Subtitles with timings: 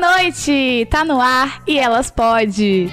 [0.00, 0.88] noite!
[0.90, 2.88] Tá no ar e elas pode.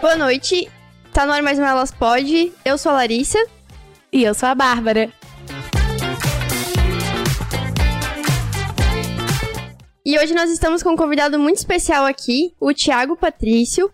[0.00, 0.70] Boa noite.
[1.12, 2.52] Tá no ar mais um Elas Pode.
[2.64, 3.38] Eu sou a Larissa.
[4.10, 5.12] E eu sou a Bárbara.
[10.06, 13.90] E hoje nós estamos com um convidado muito especial aqui, o Thiago Patrício.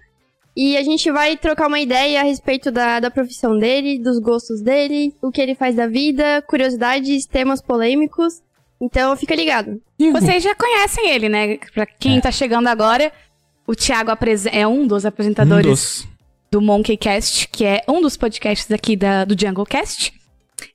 [0.63, 4.61] E a gente vai trocar uma ideia a respeito da, da profissão dele, dos gostos
[4.61, 8.43] dele, o que ele faz da vida, curiosidades, temas polêmicos.
[8.79, 9.81] Então fica ligado.
[10.13, 11.57] Vocês já conhecem ele, né?
[11.73, 12.21] Pra quem É.
[12.21, 13.11] tá chegando agora,
[13.67, 14.11] o Thiago
[14.53, 16.09] é um dos apresentadores Um dos-
[16.51, 20.13] do Monkeycast, que é um dos podcasts aqui da, do JungleCast.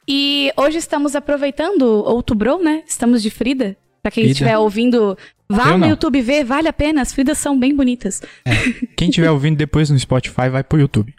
[0.07, 2.83] E hoje estamos aproveitando Outubro, né?
[2.87, 3.77] Estamos de Frida.
[4.05, 5.17] Pra quem estiver ouvindo,
[5.49, 5.87] vá Eu no não.
[5.89, 7.01] YouTube ver, vale a pena.
[7.01, 8.21] As Fridas são bem bonitas.
[8.95, 11.11] Quem estiver ouvindo depois no Spotify, vai pro YouTube.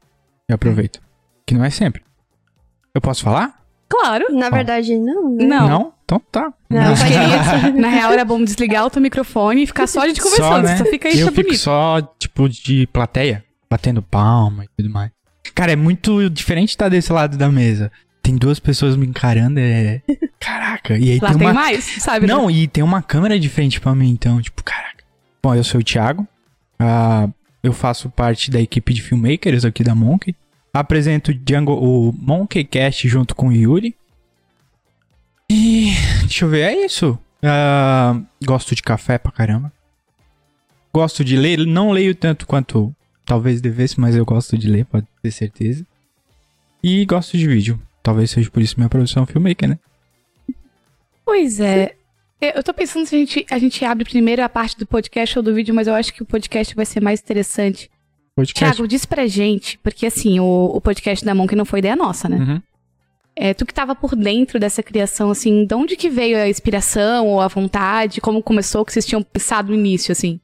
[0.48, 1.00] E aproveita.
[1.44, 2.00] Que não é sempre.
[2.94, 3.60] Eu posso falar?
[3.88, 4.27] Claro.
[4.32, 5.34] Na verdade, não.
[5.34, 5.44] né?
[5.46, 5.92] Não.
[6.05, 6.52] Então tá.
[6.70, 10.20] Não, queria- na real, era bom desligar o teu microfone e ficar só a gente
[10.20, 10.62] conversando.
[10.62, 10.77] né?
[10.77, 11.61] Só fica isso, Eu tá fico bonito.
[11.61, 15.11] só, tipo, de plateia, batendo palma e tudo mais.
[15.56, 17.91] Cara, é muito diferente estar desse lado da mesa.
[18.27, 20.02] Tem duas pessoas me encarando, é.
[20.41, 20.98] Caraca.
[20.98, 21.55] E aí Lá tem tem uma.
[21.55, 22.27] mais, sabe?
[22.27, 22.34] né?
[22.34, 25.05] Não, e tem uma câmera de frente pra mim, então, tipo, caraca.
[25.41, 26.27] Bom, eu sou o Thiago.
[26.77, 27.28] ah,
[27.62, 30.34] eu faço parte da equipe de filmmakers aqui da Monkey.
[30.74, 33.94] Apresento o Django, o Monkeycast junto com o Yuri.
[35.48, 35.92] E.
[36.22, 37.16] Deixa eu ver, é isso.
[37.40, 39.72] Ah, gosto de café pra caramba.
[40.92, 41.64] Gosto de ler.
[41.64, 42.92] Não leio tanto quanto
[43.24, 45.86] talvez devesse, mas eu gosto de ler, pode ter certeza.
[46.83, 47.80] E gosto de vídeo.
[48.06, 49.78] Talvez seja por isso minha profissão é filmmaker, né?
[51.24, 51.96] Pois é.
[52.40, 55.36] Eu eu tô pensando se a gente, a gente abre primeiro a parte do podcast
[55.36, 57.90] ou do vídeo, mas eu acho que o podcast vai ser mais interessante.
[58.36, 58.77] Podcast.
[58.77, 62.28] Thiago, diz pra gente, porque assim, o, o podcast da Monk não foi ideia nossa,
[62.28, 62.36] né?
[62.36, 62.62] Uhum.
[63.34, 67.27] É, tu que tava por dentro dessa criação, assim, de onde que veio a inspiração
[67.27, 68.20] ou a vontade?
[68.20, 70.39] Como começou, o que vocês tinham pensado no início, assim?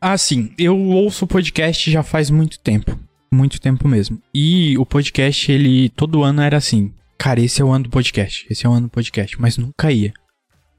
[0.00, 0.54] Ah, sim.
[0.56, 2.98] Eu ouço podcast já faz muito tempo.
[3.32, 4.20] Muito tempo mesmo.
[4.34, 6.92] E o podcast, ele todo ano era assim.
[7.16, 8.46] Cara, esse é o ano do podcast.
[8.50, 9.40] Esse é o ano do podcast.
[9.40, 10.12] Mas nunca ia.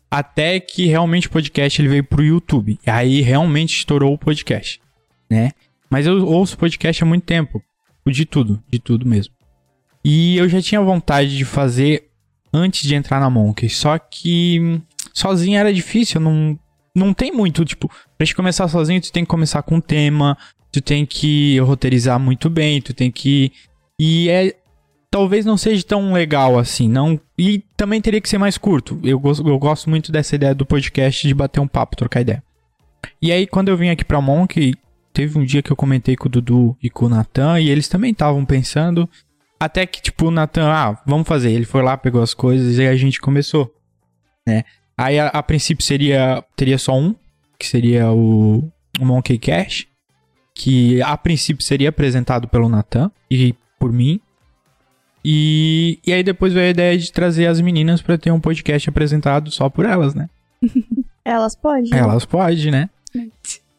[0.10, 2.78] Até que realmente o podcast ele veio pro YouTube.
[2.86, 4.82] E aí realmente estourou o podcast.
[5.30, 5.52] Né?
[5.90, 7.64] Mas eu ouço podcast há muito tempo.
[8.06, 8.62] De tudo.
[8.70, 9.34] De tudo mesmo.
[10.04, 12.10] E eu já tinha vontade de fazer
[12.54, 13.70] antes de entrar na Monkey.
[13.70, 14.82] Só que
[15.14, 16.20] sozinho era difícil.
[16.20, 16.60] Não,
[16.94, 20.38] não tem muito, tipo, pra gente começar sozinho, tu tem que começar com um tema,
[20.72, 23.52] tu tem que roteirizar muito bem, tu tem que.
[24.00, 24.56] E é.
[25.14, 27.20] Talvez não seja tão legal assim, não.
[27.38, 28.98] E também teria que ser mais curto.
[29.04, 32.42] Eu, gosto- eu gosto muito dessa ideia do podcast de bater um papo, trocar ideia.
[33.22, 34.74] E aí, quando eu vim aqui pra Monk,
[35.12, 37.90] teve um dia que eu comentei com o Dudu e com o Natan, e eles
[37.90, 39.10] também estavam pensando.
[39.60, 41.52] Até que, tipo, o Natan, ah, vamos fazer.
[41.52, 43.70] Ele foi lá, pegou as coisas e a gente começou.
[44.48, 44.64] Né?
[44.98, 47.14] Aí, a, a princípio, seria teria só um,
[47.60, 49.88] que seria o, o Monkey Cash,
[50.62, 54.20] que a princípio seria apresentado pelo Natan e por mim.
[55.26, 58.88] E, e aí depois veio a ideia de trazer as meninas pra ter um podcast
[58.88, 60.30] apresentado só por elas, né?
[61.26, 61.90] Elas podem.
[61.92, 62.90] Elas podem, né?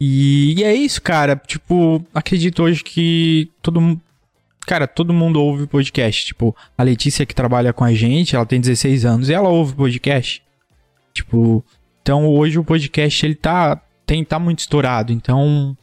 [0.00, 1.34] E, e é isso, cara.
[1.36, 4.00] Tipo, acredito hoje que todo mundo.
[4.64, 6.26] Cara, todo mundo ouve podcast.
[6.26, 9.74] Tipo, a Letícia que trabalha com a gente, ela tem 16 anos e ela ouve
[9.74, 10.40] podcast.
[11.12, 11.64] Tipo,
[12.00, 15.12] então hoje o podcast ele tá, tem, tá muito estourado.
[15.12, 15.76] Então,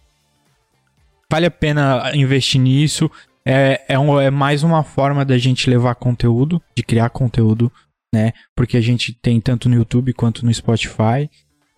[1.31, 3.09] vale a pena investir nisso.
[3.45, 7.71] É, é, um- é mais uma forma da gente levar conteúdo, de criar conteúdo,
[8.13, 8.33] né?
[8.55, 11.29] Porque a gente tem tanto no YouTube quanto no Spotify.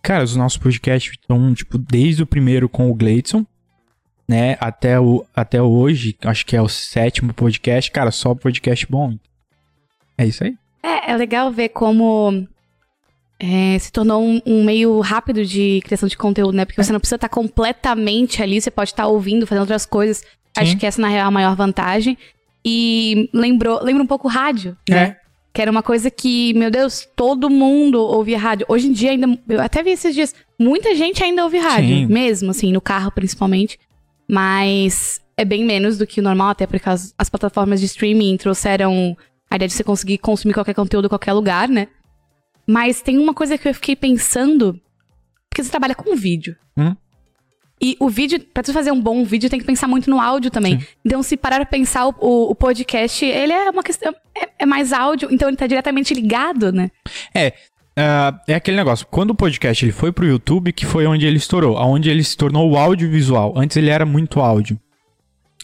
[0.01, 3.45] Cara, os nossos podcasts estão, tipo, desde o primeiro com o Gleidson,
[4.27, 4.57] né?
[4.59, 7.91] Até, o, até hoje, acho que é o sétimo podcast.
[7.91, 9.15] Cara, só podcast bom.
[10.17, 10.55] É isso aí.
[10.83, 12.47] É, é legal ver como
[13.43, 16.63] é, se tornou um, um meio rápido de criação de conteúdo, né?
[16.63, 20.23] Porque você não precisa estar completamente ali, você pode estar ouvindo, fazendo outras coisas.
[20.55, 20.77] Acho Sim.
[20.77, 22.15] que essa, na real, é a maior vantagem.
[22.63, 24.97] E lembrou, lembra um pouco o rádio, né?
[24.97, 25.17] É.
[25.51, 28.65] Que era uma coisa que, meu Deus, todo mundo ouvia rádio.
[28.69, 29.27] Hoje em dia, ainda.
[29.49, 30.35] Eu até vi esses dias.
[30.59, 31.95] Muita gente ainda ouve rádio.
[31.95, 32.05] Sim.
[32.05, 33.79] Mesmo, assim, no carro principalmente.
[34.29, 38.37] Mas é bem menos do que o normal, até porque as, as plataformas de streaming
[38.37, 39.17] trouxeram
[39.49, 41.87] a ideia de você conseguir consumir qualquer conteúdo em qualquer lugar, né?
[42.67, 44.79] Mas tem uma coisa que eu fiquei pensando.
[45.49, 46.55] Porque você trabalha com vídeo.
[46.77, 46.95] Hum.
[47.83, 50.51] E o vídeo, pra tu fazer um bom vídeo, tem que pensar muito no áudio
[50.51, 50.79] também.
[50.79, 50.85] Sim.
[51.03, 54.13] Então, se parar pra pensar, o, o- o podcast, ele é uma questão.
[54.37, 56.91] É, é mais áudio, então ele tá diretamente ligado, né?
[57.97, 59.05] Ah, é aquele negócio.
[59.07, 62.37] Quando o podcast ele foi pro YouTube, que foi onde ele estourou, aonde ele se
[62.37, 63.53] tornou o audiovisual.
[63.57, 64.79] Antes ele era muito áudio.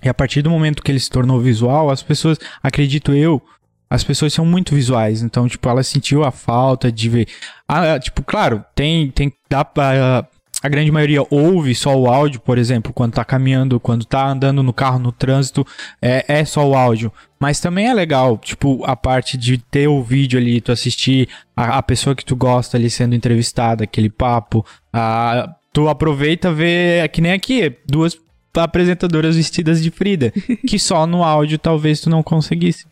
[0.04, 3.42] E a partir do momento que ele se tornou visual, as pessoas, acredito eu,
[3.90, 7.28] As pessoas são muito visuais, então, tipo, ela sentiu a falta de ver.
[7.68, 10.28] Ah, tipo, claro, tem, tem, dá pra,
[10.62, 14.64] a grande maioria ouve só o áudio, por exemplo, quando tá caminhando, quando tá andando
[14.64, 15.66] no carro, no trânsito,
[16.02, 17.12] é, é só o áudio.
[17.40, 21.78] Mas também é legal, tipo, a parte de ter o vídeo ali, tu assistir a,
[21.78, 24.66] a pessoa que tu gosta ali sendo entrevistada, aquele papo.
[24.92, 28.18] A, tu aproveita ver, é que nem aqui, duas
[28.56, 30.34] apresentadoras vestidas de Frida,
[30.68, 32.86] que só no áudio talvez tu não conseguisse.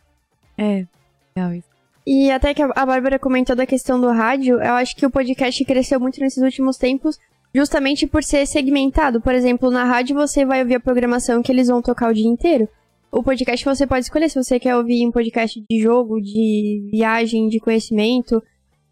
[0.58, 0.86] É,
[1.36, 1.68] legal isso.
[2.08, 5.64] E até que a Bárbara comentou da questão do rádio, eu acho que o podcast
[5.66, 7.18] cresceu muito nesses últimos tempos,
[7.54, 9.20] justamente por ser segmentado.
[9.20, 12.28] Por exemplo, na rádio você vai ouvir a programação que eles vão tocar o dia
[12.28, 12.68] inteiro.
[13.12, 17.48] O podcast você pode escolher se você quer ouvir um podcast de jogo, de viagem,
[17.48, 18.44] de conhecimento,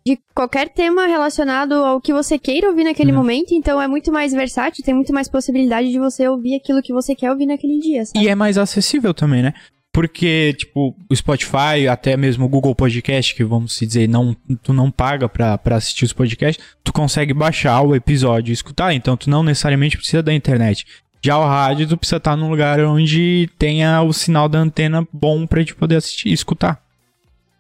[0.06, 3.18] de qualquer tema relacionado ao que você queira ouvir naquele Uhum.
[3.18, 3.52] momento.
[3.54, 7.14] Então é muito mais versátil, tem muito mais possibilidade de você ouvir aquilo que você
[7.14, 8.26] quer ouvir naquele dia, sabe?
[8.26, 9.54] E é mais acessível também, né?
[9.94, 14.74] Porque, tipo, o Spotify, até mesmo o Google Podcast, que vamos se dizer, não, tu
[14.74, 19.16] não paga pra, pra assistir os podcasts, tu consegue baixar o episódio e escutar, então
[19.16, 20.88] tu não necessariamente precisa da internet.
[21.22, 25.46] Já o rádio, tu precisa estar num lugar onde tenha o sinal da antena bom
[25.46, 26.84] pra te poder assistir e escutar.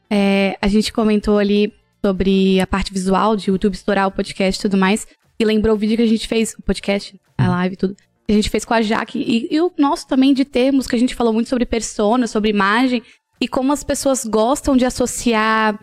[0.09, 1.71] É, a gente comentou ali
[2.03, 5.07] sobre a parte visual de YouTube estourar o podcast e tudo mais.
[5.39, 7.95] E lembrou o vídeo que a gente fez, o podcast, a live e tudo.
[8.25, 9.19] Que a gente fez com a Jaque.
[9.19, 12.49] E, e o nosso também de termos, que a gente falou muito sobre persona, sobre
[12.49, 13.01] imagem.
[13.41, 15.77] E como as pessoas gostam de associar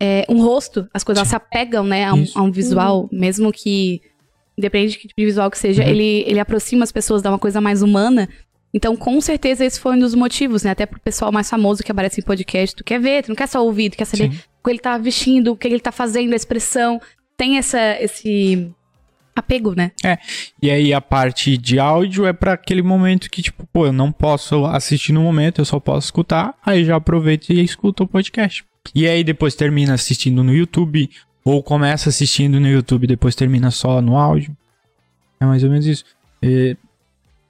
[0.00, 0.88] é, um rosto.
[0.92, 3.08] As coisas elas se apegam, né, a um, a um visual.
[3.12, 4.00] Mesmo que,
[4.58, 5.88] independente de que tipo de visual que seja, Uhum.
[5.88, 8.28] ele, ele aproxima as pessoas, dá uma coisa mais humana.
[8.72, 10.72] Então, com certeza, esse foi um dos motivos, né?
[10.72, 12.74] Até pro pessoal mais famoso que aparece em podcast.
[12.74, 14.38] Tu quer ver, tu não quer só ouvir, tu quer saber Sim.
[14.60, 17.00] o que ele tá vestindo, o que ele tá fazendo, a expressão.
[17.36, 18.74] Tem essa, esse
[19.34, 19.92] apego, né?
[20.62, 24.12] E aí a parte de áudio é pra aquele momento que, tipo, pô, eu não
[24.12, 28.64] posso assistir no momento, eu só posso escutar, aí já aproveito e escuto o podcast.
[28.94, 31.10] E aí depois termina assistindo no YouTube,
[31.44, 34.56] ou começa assistindo no YouTube depois termina só no áudio.
[35.40, 36.04] É mais ou menos isso.
[36.42, 36.76] E,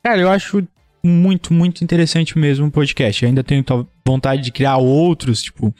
[0.03, 0.67] cara, eu acho
[1.03, 3.23] muito, muito interessante mesmo o podcast.
[3.23, 3.65] Eu ainda tenho
[4.07, 5.75] vontade de criar outros, tipo,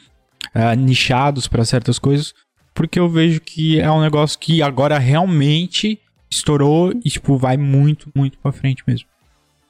[0.53, 2.33] ah, nichados pra certas coisas,
[2.75, 5.99] porque eu vejo que é um negócio que agora realmente
[6.29, 9.07] estourou e, tipo, vai muito, muito pra frente mesmo.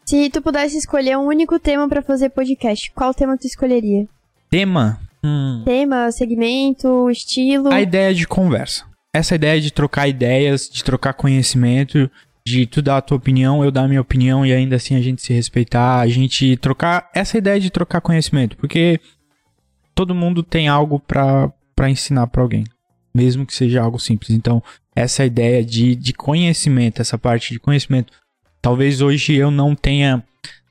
[0.05, 4.07] Se tu pudesse escolher um único tema pra fazer podcast, qual tema tu escolheria?
[4.49, 4.99] Tema?
[5.23, 5.61] Hum.
[5.63, 7.71] Tema, segmento, estilo?
[7.71, 8.85] A ideia de conversa.
[9.13, 12.09] Essa ideia de trocar ideias, de trocar conhecimento,
[12.45, 15.01] de tu dar a tua opinião, eu dar a minha opinião e ainda assim a
[15.01, 17.09] gente se respeitar, a gente trocar.
[17.13, 18.99] Essa ideia de trocar conhecimento, porque
[19.95, 21.51] todo mundo tem algo pra
[21.89, 22.63] ensinar pra alguém,
[23.15, 24.31] mesmo que seja algo simples.
[24.31, 24.61] Então,
[24.95, 28.11] essa ideia de, de conhecimento, essa parte de conhecimento,
[28.61, 30.23] talvez hoje eu não tenha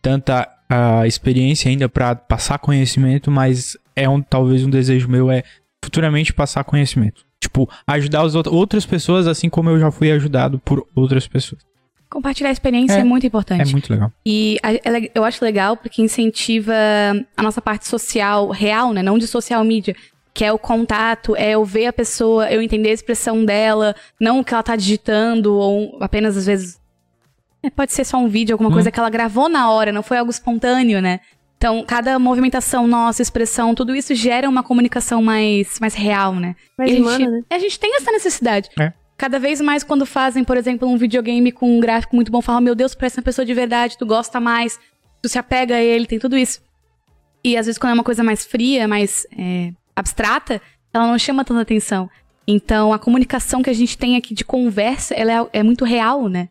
[0.03, 5.43] tanta ah, experiência ainda pra passar conhecimento, mas é um talvez um desejo meu é
[5.83, 7.25] futuramente passar conhecimento.
[7.41, 11.63] Tipo, ajudar as out- outras pessoas assim como eu já fui ajudado por outras pessoas.
[12.11, 13.05] Compartilhar a experiência é, É.
[13.05, 13.69] muito importante.
[13.69, 14.13] É muito legal.
[14.25, 16.73] E é eu acho legal porque incentiva
[17.37, 19.03] a nossa parte social real, né?
[19.03, 19.95] Não de social media.
[20.35, 24.41] Que é o contato, é eu ver a pessoa, eu entender a expressão dela, não
[24.41, 26.81] o que ela tá digitando, ou apenas às vezes.
[27.63, 28.75] é, pode ser só um vídeo, alguma Hum.
[28.75, 31.21] coisa que ela gravou na hora, não foi algo espontâneo, né?
[31.57, 36.57] Então, cada movimentação nossa, expressão, tudo isso gera uma comunicação mais, mais real, né?
[36.77, 37.43] Mais E a humana, gente, né?
[37.49, 38.69] A gente tem essa necessidade.
[38.79, 38.93] É.
[39.17, 42.61] Cada vez mais quando fazem, por exemplo, um videogame com um gráfico muito bom, falam,
[42.61, 44.79] meu Deus, parece uma pessoa de verdade, tu gosta mais,
[45.23, 46.61] tu se apega a ele, tem tudo isso.
[47.43, 50.61] E às vezes quando é uma coisa mais fria, mais é, abstrata,
[50.93, 52.09] ela não chama tanta atenção.
[52.47, 56.29] Então a comunicação que a gente tem aqui de conversa, ela é, é muito real,
[56.29, 56.49] né?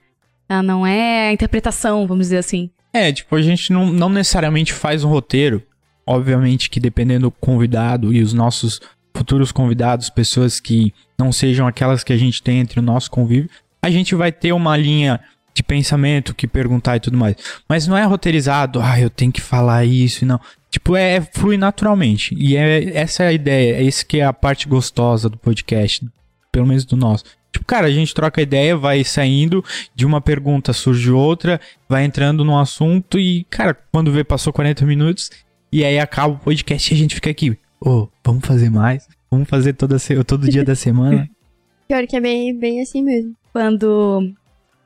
[0.50, 2.70] Ela não é interpretação, vamos dizer assim.
[2.92, 5.64] É, tipo, a gente não, não necessariamente faz um roteiro.
[6.06, 8.82] Obviamente que dependendo do convidado e os nossos
[9.16, 13.50] futuros convidados, pessoas que não sejam aquelas que a gente tem entre o nosso convívio,
[13.82, 15.20] a gente vai ter uma linha
[15.54, 17.36] de pensamento que perguntar e tudo mais.
[17.70, 20.40] Mas não é roteirizado, ah, eu tenho que falar isso e não.
[20.74, 22.34] Tipo, é, flui naturalmente.
[22.36, 26.04] E é essa é a ideia, é isso que é a parte gostosa do podcast,
[26.52, 27.26] pelo menos do nosso.
[27.52, 29.64] Tipo, cara, a gente troca ideia, vai saindo,
[29.94, 34.84] de uma pergunta surge outra, vai entrando num assunto e, cara, quando vê, passou 40
[34.88, 35.30] minutos
[35.72, 37.56] e aí acaba o podcast e a gente fica aqui.
[37.80, 39.08] Ô, vamos fazer mais?
[39.30, 41.30] Vamos fazer toda, todo dia da semana?
[41.88, 43.36] Pior que é bem, bem assim mesmo.
[43.52, 44.34] quando.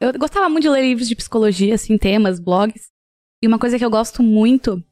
[0.02, 2.90] Eu gostava muito de ler livros de psicologia, assim, temas, blogs.
[3.42, 4.84] E uma coisa que eu gosto muito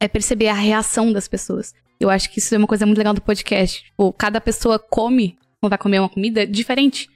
[0.00, 1.74] é perceber a reação das pessoas.
[1.98, 3.82] Eu acho que isso é uma coisa muito legal do podcast.
[3.84, 7.08] Tipo, cada pessoa come, quando vai comer uma comida, diferente.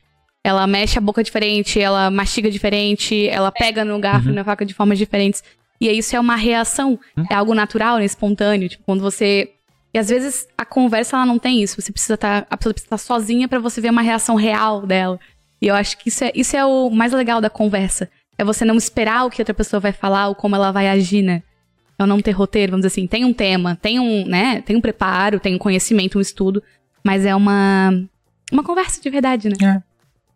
[0.43, 4.35] Ela mexe a boca diferente, ela mastiga diferente, ela pega no garfo e Uhum.
[4.37, 5.45] na faca de formas diferentes.
[5.79, 7.25] E aí isso é uma reação, Hum.
[7.31, 8.69] é algo natural, né, espontâneo.
[8.69, 9.51] Tipo, quando você
[9.93, 11.81] E às vezes a conversa ela não tem isso.
[11.83, 12.47] Você precisa estar.
[12.49, 15.19] a pessoa precisa estar sozinha pra você ver uma reação real dela.
[15.61, 18.09] E eu acho que isso é, isso é o mais legal da conversa.
[18.39, 21.23] É você não esperar o que outra pessoa vai falar ou como ela vai agir,
[21.23, 21.43] né?
[22.01, 23.07] É não ter roteiro, vamos dizer assim.
[23.07, 24.63] Tem um tema, tem um, né?
[24.63, 26.63] Tem um preparo, tem um conhecimento, um estudo.
[27.05, 27.91] Mas é uma.
[28.51, 29.83] Uma conversa de verdade, né?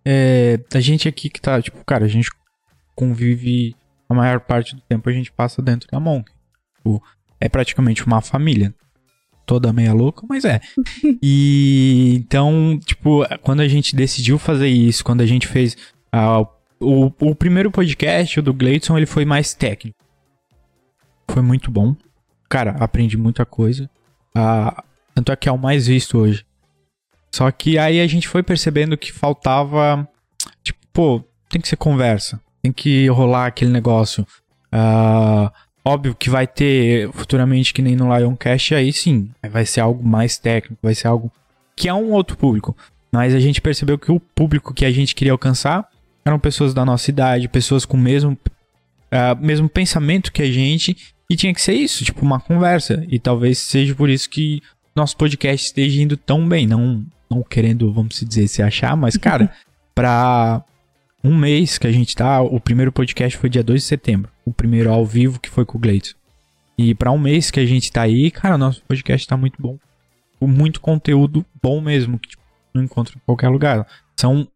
[0.05, 2.31] É, a gente aqui que tá, tipo, cara, a gente
[2.95, 3.75] convive
[4.09, 6.31] a maior parte do tempo a gente passa dentro da Monk.
[6.77, 7.03] Tipo,
[7.41, 8.75] é praticamente uma família.
[9.47, 10.61] Toda meia louca, mas é.
[11.23, 15.77] e então, tipo, quando a gente decidiu fazer isso, quando a gente fez
[16.13, 16.43] ah,
[16.79, 20.04] o, o primeiro podcast, o do Gleidson, ele foi mais técnico.
[21.35, 21.97] Foi muito bom.
[22.49, 23.91] Cara, aprendi muita coisa.
[24.33, 26.47] Ah, tanto é que é o mais visto hoje.
[27.35, 30.09] Só que aí a gente foi percebendo que faltava.
[30.63, 32.41] Tipo, pô, tem que ser conversa.
[32.63, 34.25] Tem que rolar aquele negócio.
[34.71, 35.53] Ah,
[35.85, 39.29] óbvio que vai ter futuramente, que nem no Lioncast, aí sim.
[39.51, 41.33] Vai ser algo mais técnico, vai ser algo
[41.75, 42.77] que é um outro público.
[43.11, 45.89] Mas a gente percebeu que o público que a gente queria alcançar
[46.25, 48.39] eram pessoas da nossa idade, pessoas com o mesmo,
[49.11, 53.05] uh, mesmo pensamento que a gente, e tinha que ser isso, tipo, uma conversa.
[53.09, 54.63] E talvez seja por isso que
[54.95, 56.67] nosso podcast esteja indo tão bem.
[56.67, 59.53] Não, não querendo, vamos dizer, se achar, mas, cara,
[59.95, 60.63] pra
[61.23, 64.31] um mês que a gente tá, o primeiro podcast foi dia 2 de setembro.
[64.45, 66.15] O primeiro ao vivo que foi com o Gleitson.
[66.77, 69.79] E para um mês que a gente tá aí, cara, nosso podcast tá muito bom.
[70.39, 72.43] Com muito conteúdo bom mesmo, que tipo,
[72.75, 73.87] não encontro em qualquer lugar.
[74.17, 74.47] São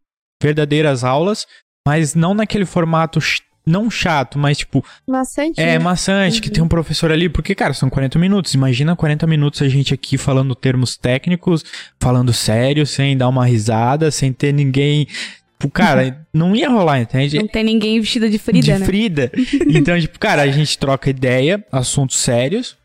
[0.42, 1.46] verdadeiras aulas,
[1.86, 3.20] mas não naquele formato
[3.68, 4.84] não chato, mas tipo.
[5.06, 5.60] Maçante.
[5.60, 5.78] É, né?
[5.78, 6.40] maçante, uhum.
[6.40, 8.54] que tem um professor ali, porque, cara, são 40 minutos.
[8.54, 11.64] Imagina 40 minutos a gente aqui falando termos técnicos,
[12.00, 15.06] falando sério, sem dar uma risada, sem ter ninguém.
[15.58, 17.38] Tipo, cara, não ia rolar, entende?
[17.38, 18.86] Não tem ninguém vestido de Frida, de né?
[18.86, 19.32] Frida.
[19.68, 22.76] Então, tipo, cara, a gente troca ideia, assuntos sérios,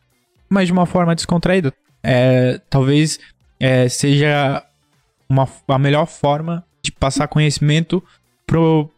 [0.50, 1.74] mas de uma forma descontraída.
[2.04, 3.20] É, talvez
[3.60, 4.64] é, seja
[5.30, 8.04] uma, a melhor forma de passar conhecimento
[8.46, 8.90] pro,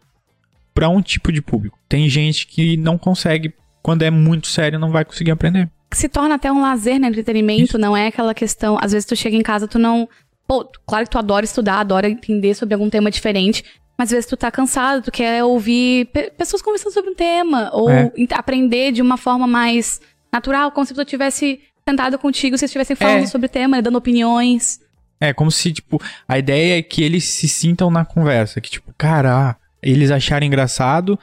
[0.75, 1.79] pra um tipo de público.
[1.87, 5.69] Tem gente que não consegue, quando é muito sério, não vai conseguir aprender.
[5.93, 7.07] Se torna até um lazer, né?
[7.07, 7.77] Entretenimento, Isso.
[7.77, 8.77] não é aquela questão.
[8.81, 10.07] Às vezes tu chega em casa, tu não.
[10.45, 13.63] Pô, claro que tu adora estudar, adora entender sobre algum tema diferente.
[13.97, 17.69] Mas às vezes tu tá cansado, tu quer ouvir pe pessoas conversando sobre um tema.
[17.71, 18.11] Ou é.
[18.31, 20.01] aprender de uma forma mais
[20.31, 23.27] natural, como se tu tivesse sentado contigo, se estivessem falando é.
[23.27, 24.81] sobre o tema, dando opiniões.
[25.21, 28.59] É, como se, tipo, a ideia é que eles se sintam na conversa.
[28.59, 31.17] Que, tipo, cara, eles acharem engraçado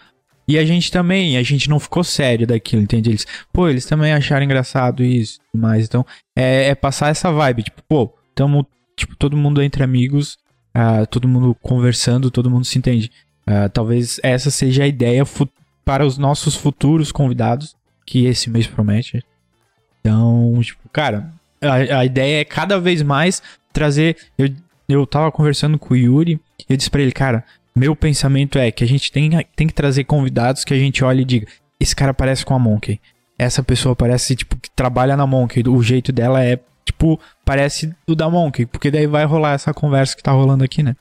[0.46, 1.36] e a gente também.
[1.36, 3.10] A gente não ficou sério daquilo, entende?
[3.10, 5.84] Eles, pô, eles também acharam engraçado isso e mais.
[5.84, 7.64] Então, é, é, passar essa vibe.
[7.64, 8.66] Tipo, pô, tamo,
[8.96, 10.38] tipo, todo mundo entre amigos,
[10.76, 13.10] uh, todo mundo conversando, todo mundo se entende.
[13.42, 15.24] Uh, talvez essa seja a ideia
[15.84, 17.74] para os nossos futuros convidados,
[18.06, 19.24] que esse mês promete.
[20.00, 23.42] Então, tipo, cara, a, a ideia é cada vez mais
[23.72, 24.16] trazer.
[24.38, 24.48] Eu,
[24.88, 28.84] eu tava conversando com o Yuri eu disse pra ele, cara, meu pensamento é que
[28.84, 31.46] a gente tem, tem que trazer convidados que a gente olhe e diga:
[31.80, 33.00] esse cara parece com a Monkey.
[33.38, 35.62] Essa pessoa parece, tipo, que trabalha na Monkey.
[35.68, 38.66] O jeito dela é, tipo, parece do da Monkey.
[38.66, 40.94] Porque daí vai rolar essa conversa que tá rolando aqui, né?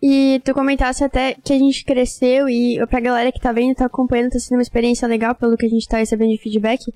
[0.00, 3.86] E tu comentasse até que a gente cresceu e pra galera que tá vendo, tá
[3.86, 6.92] acompanhando, tá sendo uma experiência legal pelo que a gente tá recebendo de feedback.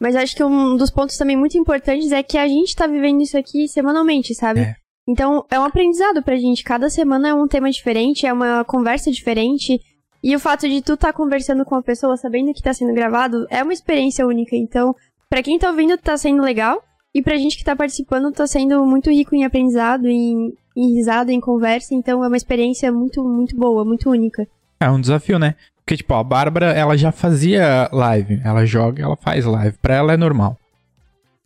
[0.00, 3.22] Mas acho que um dos pontos também muito importantes é que a gente tá vivendo
[3.22, 4.60] isso aqui semanalmente, sabe?
[4.60, 4.76] É.
[5.08, 6.62] Então, é um aprendizado pra gente.
[6.62, 9.80] Cada semana é um tema diferente, é uma conversa diferente.
[10.22, 12.92] E o fato de tu estar tá conversando com a pessoa, sabendo que tá sendo
[12.92, 14.54] gravado, é uma experiência única.
[14.54, 14.94] Então,
[15.30, 16.82] para quem tá ouvindo, tá sendo legal.
[17.14, 21.32] E pra gente que tá participando, tá sendo muito rico em aprendizado, em, em risada,
[21.32, 21.94] em conversa.
[21.94, 24.46] Então, é uma experiência muito, muito boa, muito única.
[24.78, 25.54] É um desafio, né?
[25.78, 28.42] Porque, tipo, a Bárbara, ela já fazia live.
[28.44, 29.78] Ela joga, ela faz live.
[29.78, 30.58] Pra ela é normal.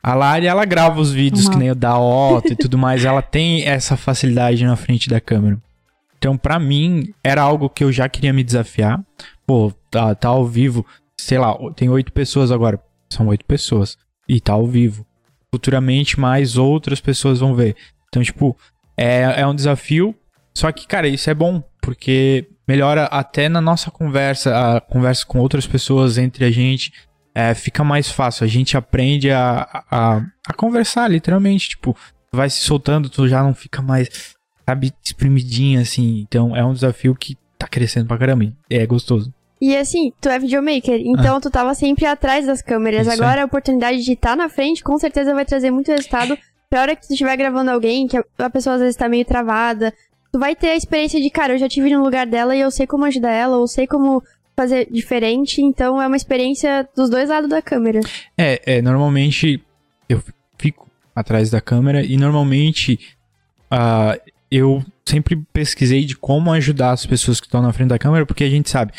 [0.03, 3.05] A Lari, ela grava os vídeos que nem o da Otto e tudo mais.
[3.05, 5.63] Ela tem essa facilidade na frente da câmera.
[6.19, 9.01] Então, para mim, era algo que eu já queria me desafiar.
[9.47, 10.85] Pô, tá, tá ao vivo.
[11.17, 12.81] Sei lá, tem oito pessoas agora.
[13.09, 13.97] São oito pessoas.
[14.29, 15.07] E tá ao vivo.
[15.55, 17.77] Futuramente, mais outras pessoas vão ver.
[18.09, 18.57] Então, tipo,
[18.97, 20.15] é, é um desafio.
[20.53, 21.63] Só que, cara, isso é bom.
[21.81, 26.93] Porque melhora até na nossa conversa, a conversa com outras pessoas entre a gente,
[27.35, 28.45] é, fica mais fácil.
[28.45, 31.71] A gente aprende a, a, a conversar, literalmente.
[31.71, 31.97] Tipo,
[32.33, 34.35] vai se soltando, tu já não fica mais,
[34.69, 36.21] sabe, exprimidinho assim.
[36.21, 38.53] Então é um desafio que tá crescendo pra caramba.
[38.69, 39.33] É gostoso.
[39.61, 41.41] E assim, tu é videomaker, então ah.
[41.41, 43.07] tu tava sempre atrás das câmeras.
[43.07, 43.43] Isso Agora aí.
[43.43, 46.37] a oportunidade de estar tá na frente com certeza vai trazer muito resultado
[46.69, 49.95] pra hora que tu estiver gravando alguém, que a pessoa às vezes tá meio travada,
[50.33, 52.71] tu vai ter a experiência de, cara, eu já tive no lugar dela e eu
[52.71, 54.21] sei como ajudar ela, ou sei como
[54.57, 58.01] fazer diferente, então é uma experiência dos dois lados da câmera.
[58.37, 59.63] É, é normalmente
[60.09, 60.23] eu
[60.59, 62.99] fico atrás da câmera e normalmente
[63.71, 64.19] ah,
[64.51, 68.45] eu sempre pesquisei de como ajudar as pessoas que estão na frente da câmera, porque
[68.45, 68.93] a gente sabe.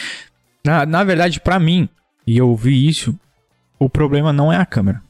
[0.66, 1.88] Na, na verdade, pra mim,
[2.26, 3.18] e eu vi isso,
[3.78, 5.02] o problema não é a câmera.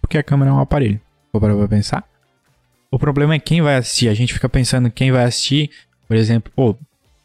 [0.00, 0.98] Porque a câmera é um aparelho.
[1.32, 2.04] Vou parar pra pensar.
[2.90, 4.08] O problema é quem vai assistir.
[4.08, 5.70] A gente fica pensando quem vai assistir.
[6.06, 6.74] Por exemplo, pô,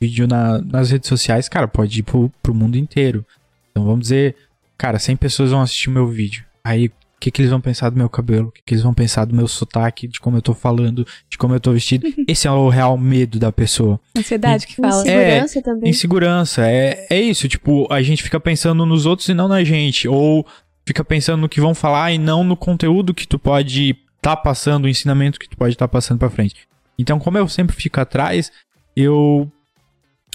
[0.04, 3.26] vídeo na- nas redes sociais, cara, pode ir pro, pro mundo inteiro.
[3.72, 4.36] Então vamos dizer,
[4.78, 6.44] cara, 100 pessoas vão assistir meu vídeo.
[6.64, 8.50] Aí, o que, que eles vão pensar do meu cabelo?
[8.50, 11.38] O que, que eles vão pensar do meu sotaque, de como eu tô falando, de
[11.38, 12.06] como eu tô vestido?
[12.28, 14.00] Esse é o real medo da pessoa.
[14.18, 15.02] Ansiedade que fala.
[15.02, 15.90] Insegurança também.
[15.90, 17.48] Insegurança, é, é isso.
[17.48, 20.08] Tipo, a gente fica pensando nos outros e não na gente.
[20.08, 20.46] Ou
[20.86, 24.86] fica pensando no que vão falar e não no conteúdo que tu pode tá passando,
[24.86, 26.56] o ensinamento que tu pode estar passando pra frente.
[27.00, 28.52] Então, como eu sempre fico atrás,
[28.96, 29.52] eu,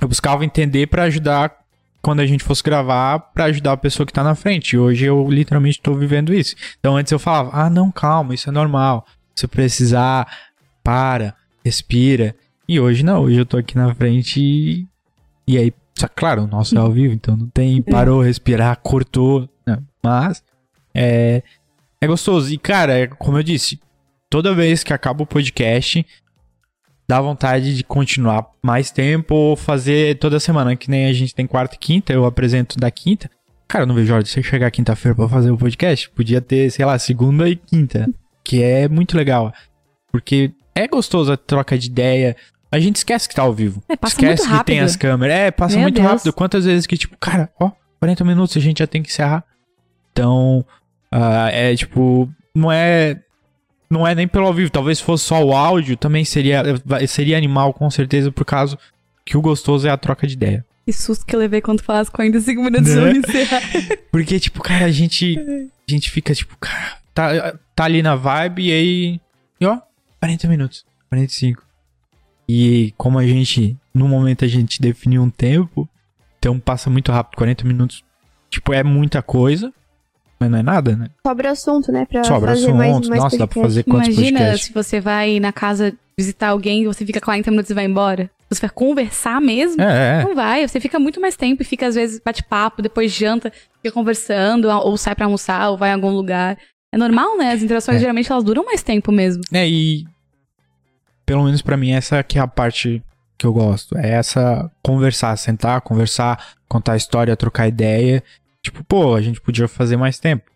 [0.01, 1.57] eu buscava entender pra ajudar
[2.01, 4.75] quando a gente fosse gravar, pra ajudar a pessoa que tá na frente.
[4.75, 6.55] E hoje eu literalmente tô vivendo isso.
[6.79, 9.07] Então, antes eu falava, ah, não, calma, isso é normal.
[9.35, 10.27] Se precisar,
[10.83, 12.35] para, respira.
[12.69, 14.87] E hoje não, hoje eu tô aqui na frente e,
[15.47, 15.73] e aí,
[16.15, 19.79] claro, o nosso é ao vivo, então não tem parou, respirar, cortou, né?
[20.03, 20.43] mas
[20.95, 21.43] é,
[22.01, 22.53] é gostoso.
[22.53, 23.81] E cara, é, como eu disse,
[24.31, 26.05] toda vez que acaba o podcast,
[27.09, 31.47] dá vontade de continuar mais tempo ou fazer toda semana, que nem a gente tem
[31.47, 33.31] quarta e quinta, eu apresento da quinta.
[33.67, 36.09] Cara, eu não vejo hora de você chegar quinta-feira pra fazer o podcast.
[36.11, 38.09] Podia ter, sei lá, segunda e quinta,
[38.45, 39.53] que é muito legal.
[40.11, 42.37] Porque é gostoso a troca de ideia.
[42.71, 43.83] A gente esquece que tá ao vivo.
[43.89, 44.91] É, passa esquece muito que tem rápido.
[44.91, 45.37] as câmeras.
[45.37, 46.07] É, passa Meu muito Deus.
[46.07, 46.33] rápido.
[46.33, 49.45] Quantas vezes que, tipo, cara, ó, 40 minutos a gente já tem que encerrar.
[50.13, 50.65] Então,
[51.13, 53.21] ah, é tipo, não é.
[53.91, 54.71] Não é nem pelo ao vivo.
[54.71, 56.63] Talvez fosse só o áudio, também seria,
[57.07, 58.79] seria animal, com certeza, por causa
[59.25, 60.65] que o gostoso é a troca de ideia.
[60.87, 63.03] Que susto que eu levei quando falasse 45 minutos Né?
[63.03, 63.61] eu encerrar.
[64.11, 65.39] Porque, tipo, cara, a gente.
[65.39, 69.21] A gente fica, tipo, cara, tá, tá ali na vibe e aí.
[69.61, 69.79] E ó,
[70.19, 71.63] 40 minutos, 45.
[72.49, 73.77] E como a gente.
[73.93, 75.89] No momento a gente definiu um tempo,
[76.39, 77.37] então passa muito rápido.
[77.37, 78.05] 40 minutos,
[78.49, 79.73] tipo, é muita coisa,
[80.39, 81.09] mas não é nada, né?
[81.27, 82.07] Sobra assunto, né?
[82.07, 82.77] Pra Sobra fazer assunto.
[82.77, 83.63] mais, mais Nossa, dá pra podcast.
[83.63, 84.67] fazer quantos Imagina podcasts?
[84.67, 88.31] se você vai na casa visitar alguém e você fica 40 minutos e vai embora.
[88.51, 89.81] Você vai conversar mesmo.
[89.83, 90.25] É, é.
[90.25, 93.93] Não vai, você fica muito mais tempo e fica, às vezes, bate-papo, depois janta, fica
[93.93, 96.57] conversando, ou sai pra almoçar, ou vai em algum lugar.
[96.93, 97.53] É normal, né?
[97.53, 98.01] As interações É.
[98.01, 99.43] geralmente elas duram mais tempo mesmo.
[99.53, 100.07] É, e
[101.27, 103.03] pelo menos pra mim essa que é a parte
[103.37, 103.97] que eu gosto.
[103.99, 108.23] É essa conversar, sentar, conversar, contar história, trocar ideia.
[108.71, 110.51] Tipo, pô, a gente podia fazer mais tempo.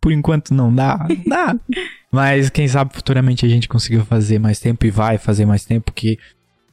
[0.00, 1.56] Por enquanto não dá, dá.
[2.10, 5.86] Mas quem sabe futuramente a gente conseguiu fazer mais tempo e vai fazer mais tempo,
[5.92, 6.18] porque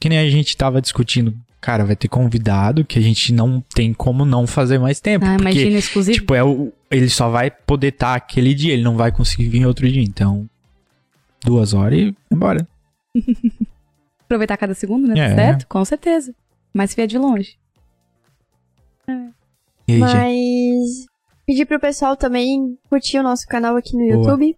[0.00, 3.92] que nem a gente tava discutindo, cara, vai ter convidado que a gente não tem
[3.92, 6.18] como não fazer mais tempo, Ah, porque imagina, exclusivo.
[6.18, 9.66] Tipo, é o, ele só vai poder estar aquele dia, ele não vai conseguir vir
[9.66, 10.02] outro dia.
[10.02, 10.48] Então,
[11.44, 12.66] duas horas e embora.
[14.24, 15.18] Aproveitar cada segundo, né?
[15.18, 15.34] É.
[15.34, 15.66] Certo?
[15.66, 16.34] Com certeza.
[16.72, 17.56] Mas se vier de longe.
[19.08, 19.37] E
[19.92, 20.12] aí, gente?
[20.12, 21.06] Mas
[21.46, 24.16] pedir pro pessoal também curtir o nosso canal aqui no Boa.
[24.16, 24.56] YouTube.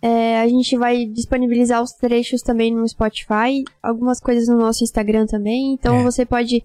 [0.00, 5.26] É, a gente vai disponibilizar os trechos também no Spotify, algumas coisas no nosso Instagram
[5.26, 5.72] também.
[5.72, 6.02] Então É.
[6.04, 6.62] você pode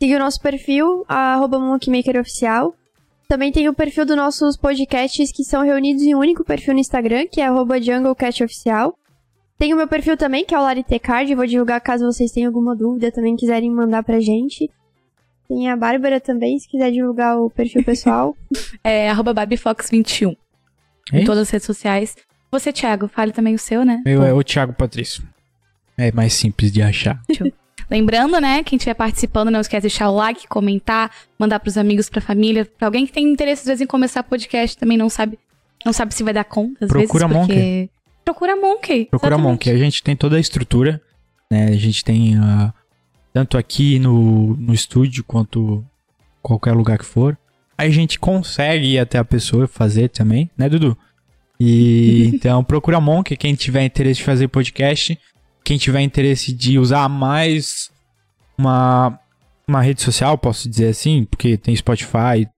[0.00, 2.74] seguir o nosso perfil, arroba MonkeyMakerOficial.
[3.28, 6.80] Também tem o perfil dos nossos podcasts que são reunidos em um único perfil no
[6.80, 8.94] Instagram, que é arroba JungleCatOficial.
[9.58, 12.74] Tem o meu perfil também, que é o LariTcard, vou divulgar caso vocês tenham alguma
[12.74, 14.70] dúvida, também quiserem mandar pra gente.
[15.50, 18.36] Tem a Bárbara também, se quiser divulgar o perfil pessoal.
[18.84, 20.36] É arroba BarbieFox21
[21.12, 22.16] É em todas as redes sociais.
[22.52, 24.00] Você, Thiago, fale também o seu, né?
[24.04, 25.24] Meu é o Thiago Patrício.
[25.98, 27.20] É mais simples de achar.
[27.90, 32.08] Lembrando, né, quem estiver participando, não esquece de deixar o like, comentar, mandar pros amigos,
[32.08, 35.36] pra família, pra alguém que tem interesse às vezes em começar podcast, também não sabe,
[35.84, 37.90] não sabe se vai dar conta às Procura vezes, porque Monkey.
[38.24, 39.04] Procura Monkey.
[39.06, 39.50] Procura exatamente.
[39.50, 39.70] Monk.
[39.70, 41.02] A gente tem toda a estrutura,
[41.50, 41.64] né?
[41.64, 42.72] A gente tem ah,
[43.32, 45.84] tanto aqui no, no estúdio quanto
[46.42, 47.36] qualquer lugar que for.
[47.76, 50.96] A gente consegue ir até a pessoa fazer também, né, Dudu?
[51.58, 55.18] E então procura Monk, quem tiver interesse de fazer podcast,
[55.64, 57.90] quem tiver interesse de usar mais
[58.58, 59.18] uma,
[59.66, 62.48] uma rede social, posso dizer assim, porque tem Spotify e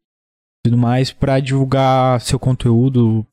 [0.65, 3.27] tudo mais, pra divulgar seu conteúdo,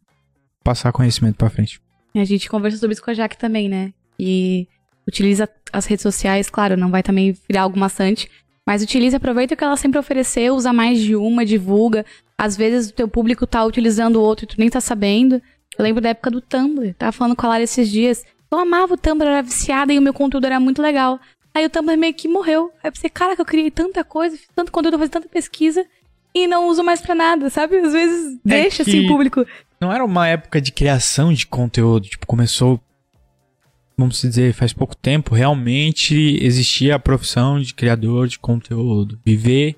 [0.63, 1.79] passar conhecimento pra frente.
[2.15, 3.93] A gente conversa sobre isso com a Jaque também, né?
[4.19, 4.67] E
[5.09, 8.29] utiliza as redes sociais, claro, não vai também virar algo maçante,
[8.65, 12.05] mas utiliza, aproveita o que ela sempre ofereceu, usa mais de uma, divulga.
[12.37, 15.41] Às vezes o teu público tá utilizando o outro e tu nem tá sabendo.
[15.77, 18.23] Eu lembro da época do Tumblr, tava falando com a Lara esses dias.
[18.51, 21.19] Eu amava o Tumblr, era viciada e o meu conteúdo era muito legal.
[21.53, 22.71] Aí o Tumblr meio que morreu.
[22.83, 25.83] Aí eu pensei, cara, que eu criei tanta coisa, fiz tanto conteúdo, fiz tanta pesquisa
[26.33, 27.77] e não uso mais pra nada, sabe?
[27.77, 29.45] Às vezes deixa que- assim o público
[29.81, 32.07] não era uma época de criação de conteúdo.
[32.07, 32.79] Tipo, começou,
[33.99, 35.35] vamos dizer, faz pouco tempo.
[35.35, 39.19] Realmente existia a profissão de criador de conteúdo.
[39.25, 39.75] Viver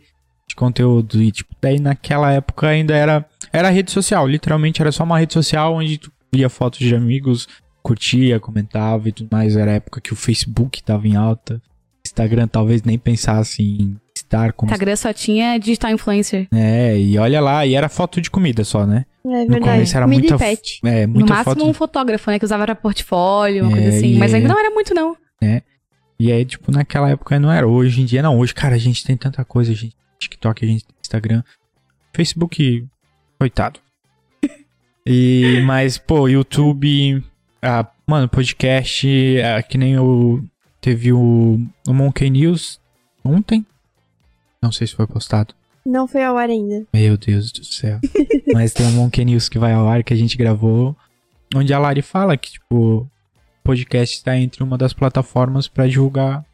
[0.47, 1.21] de conteúdo.
[1.21, 4.27] E, tipo, daí naquela época ainda era, era rede social.
[4.27, 7.47] Literalmente era só uma rede social onde tu via fotos de amigos,
[7.81, 9.55] curtia, comentava e tudo mais.
[9.55, 11.61] Era a época que o Facebook tava em alta.
[12.05, 14.71] Instagram talvez nem pensasse em estar como.
[14.71, 16.47] Instagram só tinha digital influencer.
[16.51, 19.05] É, e olha lá, e era foto de comida só, né?
[19.23, 19.61] É No verdade.
[19.63, 20.07] começo era
[20.37, 20.79] pet.
[20.83, 21.69] é, No muita máximo foto.
[21.69, 22.39] um fotógrafo, né?
[22.39, 24.17] Que usava pra portfólio, uma É, coisa assim.
[24.17, 25.15] Mas é- ainda não era muito, não.
[26.19, 27.67] E aí, tipo, naquela época não era.
[27.67, 28.37] Hoje em dia não.
[28.37, 29.71] Hoje, cara, a gente tem tanta coisa.
[29.71, 31.43] A gente tem TikTok, a gente tem Instagram.
[32.13, 32.85] Facebook,
[33.39, 33.79] coitado.
[35.05, 37.23] e, mas, pô, YouTube,
[37.61, 39.07] ah, mano, podcast,
[39.41, 40.43] ah, que nem o.
[40.79, 42.79] Teve o, o Monkey News
[43.23, 43.65] ontem.
[44.61, 45.53] Não sei se foi postado.
[45.85, 46.85] Não foi ao ar ainda.
[46.93, 47.99] Meu Deus do céu.
[48.53, 50.95] Mas tem um Monkey News que vai ao ar que a gente gravou,
[51.55, 53.07] onde a Lari fala que, tipo,
[53.63, 56.45] podcast está entre uma das plataformas pra divulgar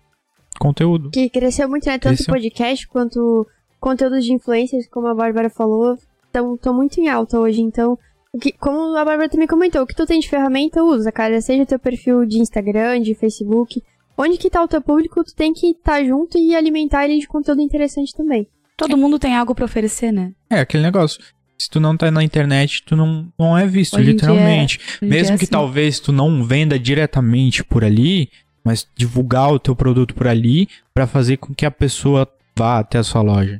[0.59, 1.11] conteúdo.
[1.11, 1.97] Que cresceu muito, né?
[1.97, 2.33] Tanto Cresceu.
[2.33, 3.47] podcast quanto
[3.79, 7.61] conteúdos de influencers, como a Bárbara falou, estão muito em alta hoje.
[7.61, 7.97] Então,
[8.33, 11.39] o que, como a Bárbara também comentou, o que tu tem de ferramenta, usa, cara.
[11.41, 13.81] Seja teu perfil de Instagram, de Facebook.
[14.17, 17.27] Onde que tá o teu público, tu tem que estar junto e alimentar ele de
[17.27, 18.47] conteúdo interessante também.
[18.77, 20.31] Todo mundo tem algo pra oferecer, né?
[20.49, 21.19] É, aquele negócio.
[21.57, 24.79] Se tu não tá na internet, tu não, não é visto, Hoje em literalmente.
[25.01, 28.29] Em Mesmo dia, que assim, talvez tu não venda diretamente por ali,
[28.63, 32.99] mas divulgar o teu produto por ali pra fazer com que a pessoa vá até
[32.99, 33.59] a sua loja.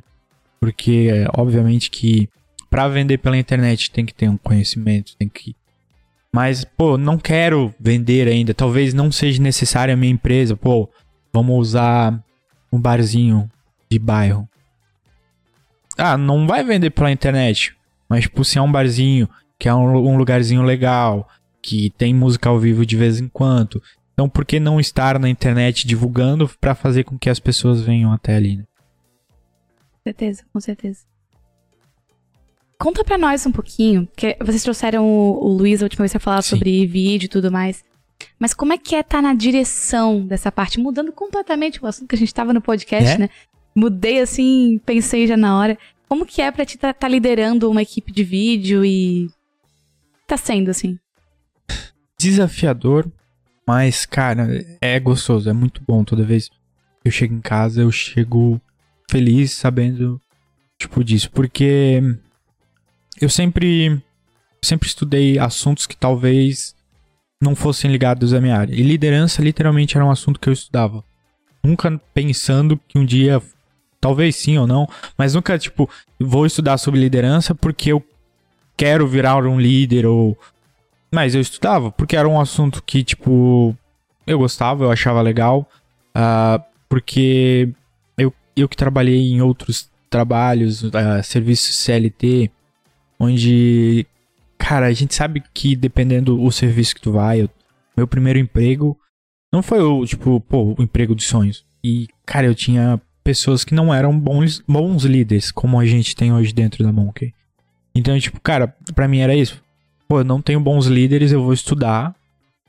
[0.60, 2.28] Porque, é, obviamente que
[2.70, 5.56] pra vender pela internet tem que ter um conhecimento, tem que...
[6.32, 8.54] Mas, pô, não quero vender ainda.
[8.54, 10.54] Talvez não seja necessária a minha empresa.
[10.54, 10.88] Pô,
[11.32, 12.22] vamos usar
[12.70, 13.50] um barzinho
[13.90, 14.48] de bairro.
[15.98, 17.76] Ah, não vai vender pela internet.
[18.08, 21.28] Mas, tipo, se é um barzinho, que é um, um lugarzinho legal,
[21.60, 23.82] que tem música ao vivo de vez em quando.
[24.14, 28.12] Então, por que não estar na internet divulgando pra fazer com que as pessoas venham
[28.12, 28.64] até ali, né?
[29.92, 31.00] Com certeza, com certeza.
[32.78, 36.20] Conta pra nós um pouquinho, porque vocês trouxeram o, o Luiz a última vez pra
[36.20, 36.50] falar Sim.
[36.50, 37.84] sobre vídeo e tudo mais.
[38.38, 40.78] Mas como é que é estar na direção dessa parte?
[40.80, 43.18] Mudando completamente o assunto que a gente tava no podcast, É?
[43.18, 43.30] né?
[43.78, 45.78] Mudei assim, pensei já na hora.
[46.08, 49.28] Como que é pra ti tá, tá liderando uma equipe de vídeo e.
[50.26, 50.98] Tá sendo assim?
[52.18, 53.08] Desafiador,
[53.64, 54.48] mas, cara,
[54.80, 56.02] é gostoso, é muito bom.
[56.02, 56.56] Toda vez que
[57.04, 58.60] eu chego em casa, eu chego
[59.08, 60.20] feliz sabendo,
[60.76, 61.30] tipo, disso.
[61.30, 62.02] Porque
[63.20, 64.02] eu sempre,
[64.60, 66.74] sempre estudei assuntos que talvez
[67.40, 68.74] não fossem ligados à minha área.
[68.74, 71.04] E liderança, literalmente, era um assunto que eu estudava.
[71.62, 73.40] Nunca pensando que um dia,
[74.00, 75.88] talvez sim ou não, mas nunca, tipo,
[76.20, 78.02] vou estudar sobre liderança porque eu
[78.76, 80.36] quero virar um líder ou.
[81.12, 83.74] Mas eu estudava, porque era um assunto que, tipo,
[84.26, 85.68] eu gostava, eu achava legal.
[86.14, 87.68] ah, porque
[88.16, 92.50] eu, eu que trabalhei em outros trabalhos, ah, serviços CLT,
[93.20, 94.06] onde,
[94.56, 97.50] cara, a gente sabe que dependendo do serviço que tu vai, eu-
[97.96, 98.98] meu primeiro emprego
[99.52, 101.64] não foi o, tipo, pô, o emprego dos sonhos.
[101.84, 106.32] E, cara, eu tinha pessoas que não eram bons, bons líderes, como a gente tem
[106.32, 107.34] hoje dentro da Monkey.
[107.94, 109.62] Então, tipo, cara, pra mim era isso.
[110.08, 112.14] Pô, eu não tenho bons líderes, eu vou estudar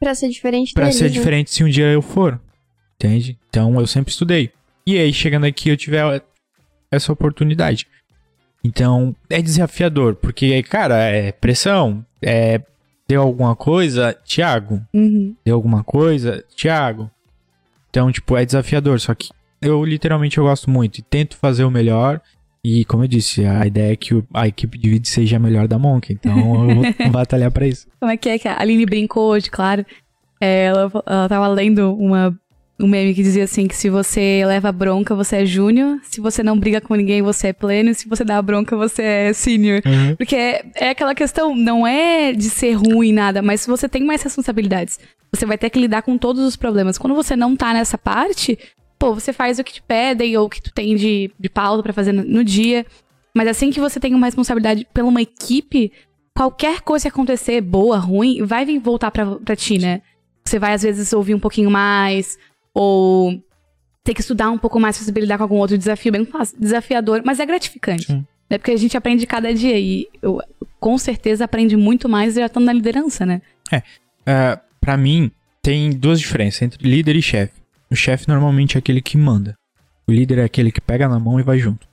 [0.01, 1.09] Pra ser diferente Pra deles, ser né?
[1.11, 2.37] diferente se um dia eu for.
[2.95, 3.37] Entende?
[3.49, 4.51] Então eu sempre estudei.
[4.85, 6.21] E aí, chegando aqui, eu tive a-
[6.91, 7.87] essa oportunidade.
[8.61, 12.05] Então, é desafiador, porque, cara, é pressão.
[12.21, 12.61] É.
[13.07, 14.81] Deu alguma coisa, Thiago?
[14.93, 15.33] Uhum.
[15.45, 17.09] Deu alguma coisa, Thiago?
[17.89, 18.99] Então, tipo, é desafiador.
[18.99, 19.29] Só que
[19.61, 22.21] eu literalmente eu gosto muito e tento fazer o melhor.
[22.63, 25.67] E, como eu disse, a ideia é que a equipe de vídeo seja a melhor
[25.67, 26.11] da Monk.
[26.11, 27.87] Então, eu vou batalhar pra isso.
[27.99, 29.85] Como é que é que a Aline brincou hoje, claro.
[30.41, 32.37] É, ela, ela tava lendo uma,
[32.79, 35.99] um meme que dizia assim: que se você leva bronca, você é júnior.
[36.03, 37.91] Se você não briga com ninguém, você é pleno.
[37.91, 39.81] E se você dá bronca, você é sênior.
[40.17, 44.03] Porque é, é aquela questão, não é de ser ruim nada, mas se você tem
[44.03, 44.99] mais responsabilidades,
[45.33, 46.97] você vai ter que lidar com todos os problemas.
[46.97, 48.57] Quando você não tá nessa parte,
[48.99, 51.81] pô, você faz o que te pedem ou o que tu tem de, de pauta
[51.81, 52.85] pra fazer no, no dia.
[53.33, 55.91] Mas assim que você tem uma responsabilidade pela uma equipe,
[56.35, 60.01] qualquer coisa que acontecer, boa, ruim, vai vir voltar pra, pra ti, né?
[60.45, 62.37] Você vai, às vezes, ouvir um pouquinho mais,
[62.73, 63.41] ou
[64.03, 66.57] ter que estudar um pouco mais pra saber lidar com algum outro desafio bem fácil,
[66.59, 68.07] desafiador, mas é gratificante.
[68.07, 68.25] Sim.
[68.49, 70.41] É porque a gente aprende cada dia e eu,
[70.79, 73.41] com certeza aprende muito mais já estando na liderança, né?
[74.25, 75.29] É, para mim,
[75.61, 77.58] tem duas diferenças entre líder e chefe.
[77.91, 79.55] O chefe normalmente é aquele que manda.
[80.07, 81.87] O líder é aquele que pega na mão e vai junto.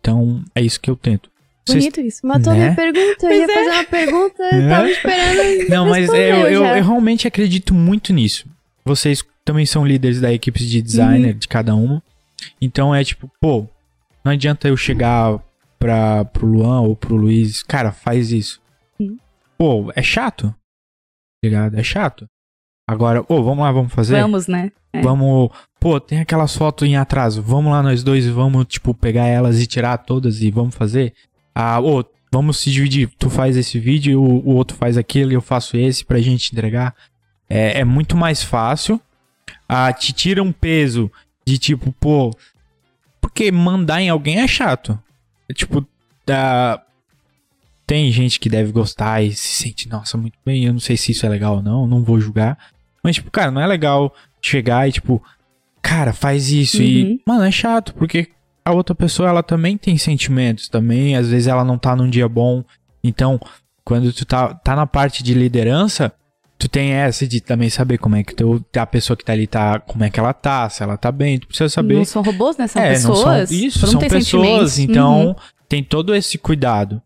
[0.00, 1.30] Então, é isso que eu tento.
[1.64, 2.26] Vocês- Bonito isso.
[2.26, 2.58] Matou Né?
[2.60, 3.26] minha pergunta.
[3.26, 5.68] Eu ia fazer uma pergunta, eu tava esperando.
[5.70, 8.46] Não, mas é, eu, eu, eu realmente acredito muito nisso.
[8.84, 10.82] Vocês também são líderes da equipe de Uhum.
[10.82, 12.02] designer de cada uma.
[12.60, 13.66] Então é tipo, pô,
[14.24, 15.38] não adianta eu chegar
[15.78, 18.60] pra, pro Luan ou pro Luiz, cara, faz isso.
[18.96, 19.16] Sim.
[19.56, 20.48] Pô, é chato.
[20.48, 20.54] Tá
[21.44, 21.78] Ligado?
[21.78, 22.26] É chato.
[22.86, 24.20] Agora, ô, vamos lá, vamos fazer?
[24.20, 24.72] Vamos, né?
[24.92, 25.00] É.
[25.00, 25.50] Vamos.
[25.80, 27.40] Pô, tem aquelas fotos em atraso.
[27.42, 31.14] Vamos lá nós dois e vamos, tipo, pegar elas e tirar todas e vamos fazer?
[31.54, 33.08] Ah, ô, vamos se dividir.
[33.18, 36.94] Tu faz esse vídeo, o, o outro faz aquele, eu faço esse pra gente entregar.
[37.48, 39.00] É, é muito mais fácil.
[39.68, 41.10] Ah, te tira um peso
[41.46, 42.30] de tipo, pô.
[43.20, 44.98] Porque mandar em alguém é chato.
[45.48, 45.86] É tipo,
[46.28, 46.80] ah,
[47.86, 50.64] tem gente que deve gostar e se sente, nossa, muito bem.
[50.64, 52.56] Eu não sei se isso é legal ou não, não vou julgar.
[53.02, 55.22] Mas, tipo, cara, não é legal chegar e, tipo,
[55.80, 56.80] cara, faz isso.
[56.82, 57.18] E, Uhum.
[57.26, 58.28] mano, é chato, porque
[58.64, 61.16] a outra pessoa, ela também tem sentimentos também.
[61.16, 62.62] Às vezes ela não tá num dia bom.
[63.02, 63.40] Então,
[63.84, 66.12] quando tu tá, tá na parte de liderança,
[66.56, 69.48] tu tem essa de também saber como é que teu, a pessoa que tá ali
[69.48, 71.40] tá, como é que ela tá, se ela tá bem.
[71.40, 71.96] Tu precisa saber.
[71.96, 72.68] Não são robôs, né?
[72.68, 73.48] São É, não pessoas.
[73.48, 75.34] são, isso, Todo são pessoas, então Uhum.
[75.68, 77.02] tem todo esse cuidado.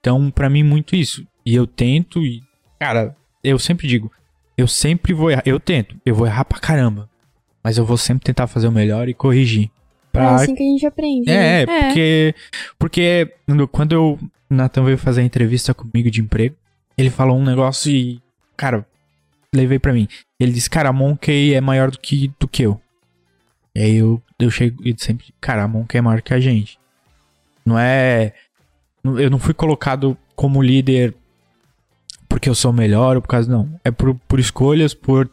[0.00, 1.26] Então, pra mim, muito isso.
[1.44, 2.42] E eu tento, e,
[2.78, 4.10] cara, eu sempre digo,
[4.56, 5.42] eu sempre vou errar.
[5.46, 7.08] Eu tento, eu vou errar pra caramba.
[7.62, 9.66] Mas eu vou sempre tentar fazer o melhor e corrigir.
[9.66, 9.70] É
[10.12, 10.34] Pra...
[10.36, 11.26] assim que a gente aprende.
[11.26, 11.62] né?
[11.62, 12.34] É, porque.
[12.78, 13.34] Porque
[13.70, 14.18] quando eu.
[14.50, 16.56] O Nathan veio fazer a entrevista comigo de emprego,
[16.98, 18.20] ele falou um negócio e.
[18.56, 18.84] Cara,
[19.54, 20.08] levei pra mim.
[20.40, 22.80] Ele disse, cara, a Monkey é maior do que, do que eu.
[23.74, 26.78] E aí eu, eu chego e sempre, cara, a Monkey é maior que a gente.
[27.64, 28.32] Não é.
[29.04, 31.14] Eu não fui colocado como líder
[32.28, 33.50] porque eu sou melhor ou por causa.
[33.50, 33.68] Não.
[33.84, 35.28] É por, por escolhas, por,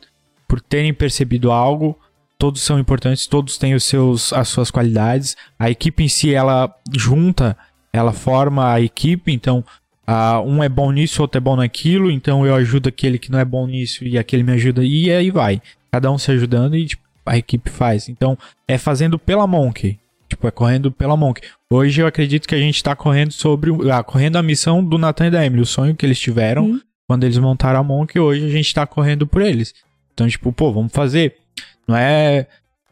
[0.47, 1.97] por terem percebido algo.
[2.38, 5.36] Todos são importantes, todos têm os seus, as suas qualidades.
[5.58, 7.58] A equipe em si, ela junta,
[7.91, 9.63] ela forma a equipe, então
[10.06, 13.39] ah, um é bom nisso, outro é bom naquilo, então eu ajudo aquele que não
[13.39, 15.62] é bom nisso e aquele me ajuda, e aí vai.
[15.91, 18.08] Cada um se ajudando e tipo, a equipe faz.
[18.08, 19.99] Então, é fazendo pela Monkey.
[20.38, 21.41] Tipo, é correndo pela Monkey.
[21.67, 23.71] Hoje eu acredito que a gente tá correndo sobre.
[23.91, 26.82] Ah, correndo a missão do Nathan e da Emily, o sonho que eles tiveram Uhum.
[27.08, 28.19] quando eles montaram a Monkey.
[28.19, 29.73] Hoje a gente tá correndo por eles.
[30.13, 31.36] Então, tipo, pô, vamos fazer.
[31.88, 32.45] Não é.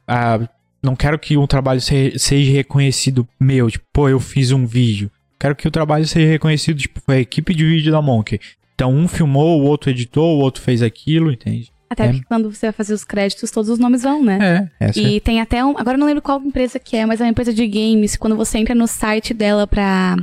[0.08, 0.40] Ah,
[0.82, 3.70] não quero que um trabalho se- seja reconhecido meu.
[3.70, 5.12] Tipo, pô, eu fiz um vídeo.
[5.40, 8.40] Quero que o trabalho seja reconhecido, tipo, foi a equipe de vídeo da Monkey.
[8.74, 11.72] Então, um filmou, o outro editou, o outro fez aquilo, entende?
[11.90, 12.08] Até É.
[12.08, 14.70] porque quando você vai fazer os créditos, todos os nomes vão, né?
[14.80, 15.78] É, essa E tem até um.
[15.78, 18.16] Agora eu não lembro qual empresa que é, mas é uma empresa de games.
[18.16, 20.18] Quando você entra no site dela pra.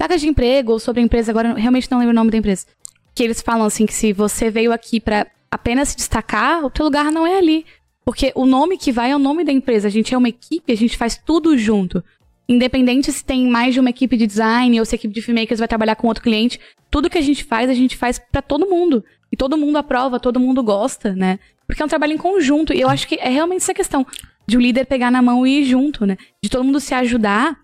[0.00, 2.36] Vagas de emprego ou sobre a empresa, agora eu realmente não lembro o nome da
[2.38, 2.66] empresa.
[3.14, 6.84] Que eles falam assim que se você veio aqui pra apenas se destacar, o teu
[6.84, 7.64] lugar não é ali.
[8.04, 9.88] Porque o nome que vai é o nome da empresa.
[9.88, 12.02] A gente é uma equipe, a gente faz tudo junto.
[12.46, 15.58] Independente se tem mais de uma equipe de design ou se a equipe de filmmakers
[15.60, 18.68] vai trabalhar com outro cliente, tudo que a gente faz, a gente faz pra todo
[18.68, 19.02] mundo.
[19.34, 21.40] E todo mundo aprova, todo mundo gosta, né?
[21.66, 22.72] Porque é um trabalho em conjunto.
[22.72, 24.06] E eu acho que é realmente essa questão
[24.46, 26.16] de o líder pegar na mão e ir junto, né?
[26.40, 27.56] De todo mundo se ajudar.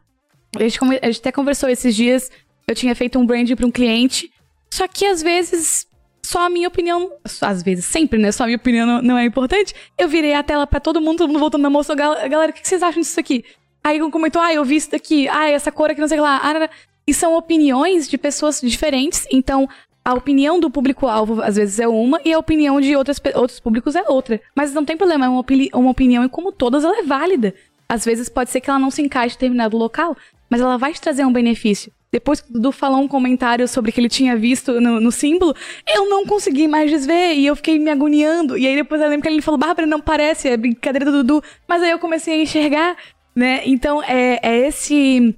[0.59, 2.29] A gente, a gente até conversou esses dias,
[2.67, 4.29] eu tinha feito um brand pra um cliente,
[4.69, 5.87] só que às vezes
[6.27, 8.33] só a minha opinião, às vezes, sempre, né?
[8.33, 9.73] Só a minha opinião não, não é importante.
[9.97, 12.53] Eu virei a tela pra todo mundo, todo mundo voltando na moça, "Gal- galera, o
[12.53, 13.45] que vocês acham disso aqui?
[13.85, 16.41] Aí um comentou, ah, eu vi isso daqui, ah, essa cor aqui, não sei lá.
[16.43, 16.69] Ah.
[17.07, 19.69] E são opiniões de pessoas diferentes, então
[20.05, 23.95] a opinião do público-alvo às vezes é uma e a opinião de outras, outros públicos
[23.95, 24.41] é outra.
[24.55, 27.55] Mas não tem problema, é uma, opini- uma opinião e como todas ela é válida.
[27.89, 30.17] Às vezes pode ser que ela não se encaixe em determinado local,
[30.49, 31.93] mas ela vai te trazer um benefício.
[32.13, 35.55] Depois que o Dudu falou um comentário sobre que ele tinha visto no, no símbolo,
[35.87, 38.59] eu não consegui mais desver e eu fiquei me agoniando.
[38.59, 41.43] E aí depois eu lembro que ele falou, Bárbara, não parece, é brincadeira do Dudu.
[41.69, 42.97] Mas aí eu comecei a enxergar,
[43.33, 43.63] né?
[43.65, 45.37] Então é, é esse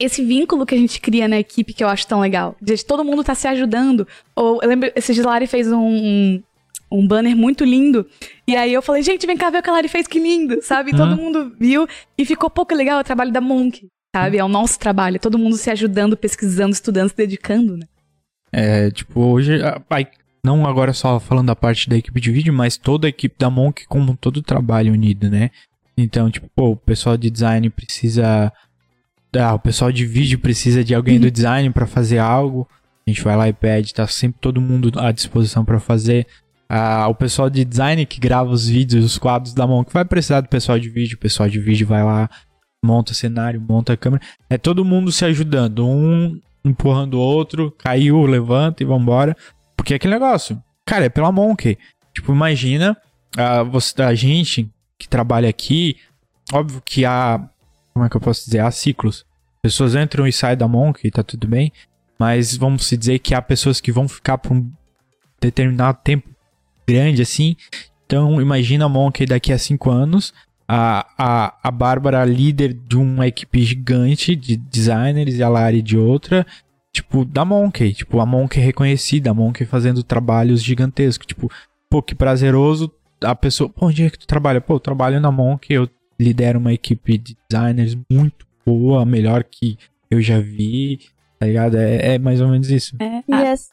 [0.00, 2.56] esse vínculo que a gente cria na equipe que eu acho tão legal.
[2.60, 4.06] De todo mundo tá se ajudando.
[4.34, 6.42] Ou eu lembro, esse dia Lari fez um, um,
[6.90, 8.06] um banner muito lindo.
[8.46, 10.60] E aí eu falei, gente, vem cá ver o que a Lari fez, que lindo,
[10.62, 10.90] sabe?
[10.90, 11.86] E todo mundo viu
[12.18, 13.86] e ficou pouco legal é o trabalho da Monk,
[14.16, 14.38] sabe?
[14.38, 17.86] É o nosso trabalho, todo mundo se ajudando, pesquisando, estudando, se dedicando, né?
[18.52, 20.06] É, tipo, hoje, a- a-
[20.44, 23.50] não agora só falando da parte da equipe de vídeo, mas toda a equipe da
[23.50, 25.50] Monk como todo o trabalho unido, né?
[25.96, 28.50] Então, tipo, pô, o pessoal de design precisa.
[29.36, 32.68] Ah, o pessoal de vídeo precisa de alguém do design pra fazer algo.
[33.06, 36.26] A gente vai lá e pede, tá sempre todo mundo à disposição pra fazer.
[36.68, 40.40] Ah, o pessoal de design que grava os vídeos, os quadros da Monk, vai precisar
[40.40, 41.16] do pessoal de vídeo.
[41.16, 42.28] O pessoal de vídeo vai lá,
[42.84, 44.22] monta cenário, monta a câmera.
[44.48, 49.36] É todo mundo se ajudando, um empurrando o outro, caiu, levanta e vambora.
[49.76, 51.78] Porque é aquele negócio, cara, é pela Monkey.
[52.14, 52.96] Tipo, imagina
[53.36, 55.96] a, você, a gente que trabalha aqui,
[56.52, 57.48] óbvio que há,
[57.92, 59.24] como é que eu posso dizer, há ciclos.
[59.62, 61.72] Pessoas entram e saem da Monk e tá tudo bem.
[62.18, 64.70] Mas vamos se dizer que há pessoas que vão ficar por um
[65.40, 66.28] determinado tempo
[66.86, 67.56] grande assim.
[68.04, 70.32] Então, imagina a Monk daqui a cinco anos.
[70.68, 75.96] A, a, a Bárbara, líder de uma equipe gigante de designers e a Lari de
[75.96, 76.46] outra.
[76.92, 77.92] Tipo, da Monk.
[77.94, 81.26] Tipo, a Monk reconhecida, a Monk fazendo trabalhos gigantescos.
[81.26, 81.50] Tipo,
[81.88, 82.92] pô, que prazeroso.
[83.22, 84.60] A pessoa, pô, onde é que tu trabalha?
[84.60, 85.88] Pô, eu trabalho na Monk, eu
[86.20, 89.76] lidero uma equipe de designers muito boa, melhor que
[90.10, 91.00] eu já vi,
[91.38, 91.76] tá ligado?
[91.76, 92.94] É, é mais ou menos isso.
[93.00, 93.70] É, a, Yes.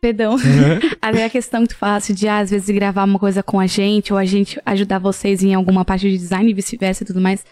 [0.00, 0.36] perdão.
[1.02, 3.66] Aí a questão que tu falasse de, ah, às vezes, gravar uma coisa com a
[3.66, 7.20] gente, ou a gente ajudar vocês em alguma parte de design e vice-versa e tudo
[7.20, 7.44] mais.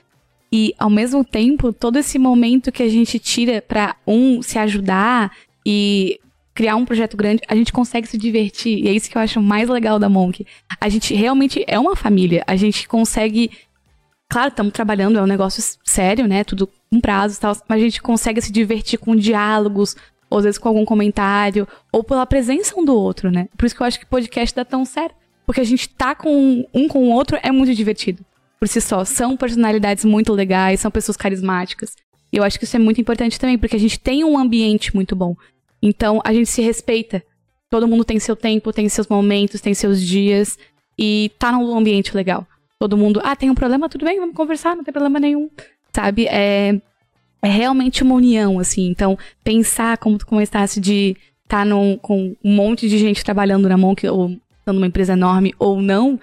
[0.50, 5.30] E, ao mesmo tempo, todo esse momento que a gente tira pra um se ajudar
[5.66, 6.18] e
[6.54, 8.78] criar um projeto grande, a gente consegue se divertir.
[8.84, 10.44] E é isso que eu acho mais legal da Monk.
[10.80, 12.42] A gente realmente é uma família.
[12.46, 13.50] A gente consegue.
[14.30, 16.44] Claro, estamos trabalhando, é um negócio sério, né?
[16.44, 17.56] Tudo com prazo e tal.
[17.66, 19.96] Mas a gente consegue se divertir com diálogos,
[20.28, 23.48] ou às vezes com algum comentário, ou pela presença um do outro, né?
[23.56, 25.16] Por isso que eu acho que podcast dá tão certo.
[25.46, 28.22] Porque a gente tá com um com o outro é muito divertido.
[28.60, 29.02] Por si só.
[29.02, 31.96] São personalidades muito legais, são pessoas carismáticas.
[32.30, 34.94] E eu acho que isso é muito importante também, porque a gente tem um ambiente
[34.94, 35.34] muito bom.
[35.80, 37.22] Então a gente se respeita.
[37.70, 40.58] Todo mundo tem seu tempo, tem seus momentos, tem seus dias.
[40.98, 42.46] E tá num ambiente legal.
[42.80, 45.50] Todo mundo, ah, tem um problema, tudo bem, vamos conversar, não tem problema nenhum.
[45.92, 46.26] Sabe?
[46.26, 46.80] É,
[47.42, 48.88] é realmente uma união, assim.
[48.88, 53.76] Então, pensar, como tu comentasse, de estar tá com um monte de gente trabalhando na
[53.76, 56.20] Monk, ou numa empresa enorme, ou não,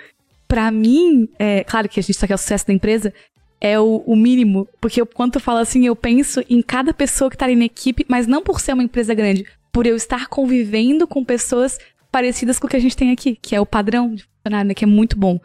[0.47, 3.13] pra mim, é claro que a gente só quer o sucesso da empresa,
[3.59, 4.67] é o, o mínimo.
[4.79, 7.65] Porque eu, quando eu falo assim, eu penso em cada pessoa que tá ali na
[7.65, 11.77] equipe, mas não por ser uma empresa grande, por eu estar convivendo com pessoas
[12.11, 14.73] parecidas com o que a gente tem aqui, que é o padrão de funcionário, né,
[14.73, 15.37] que é muito bom.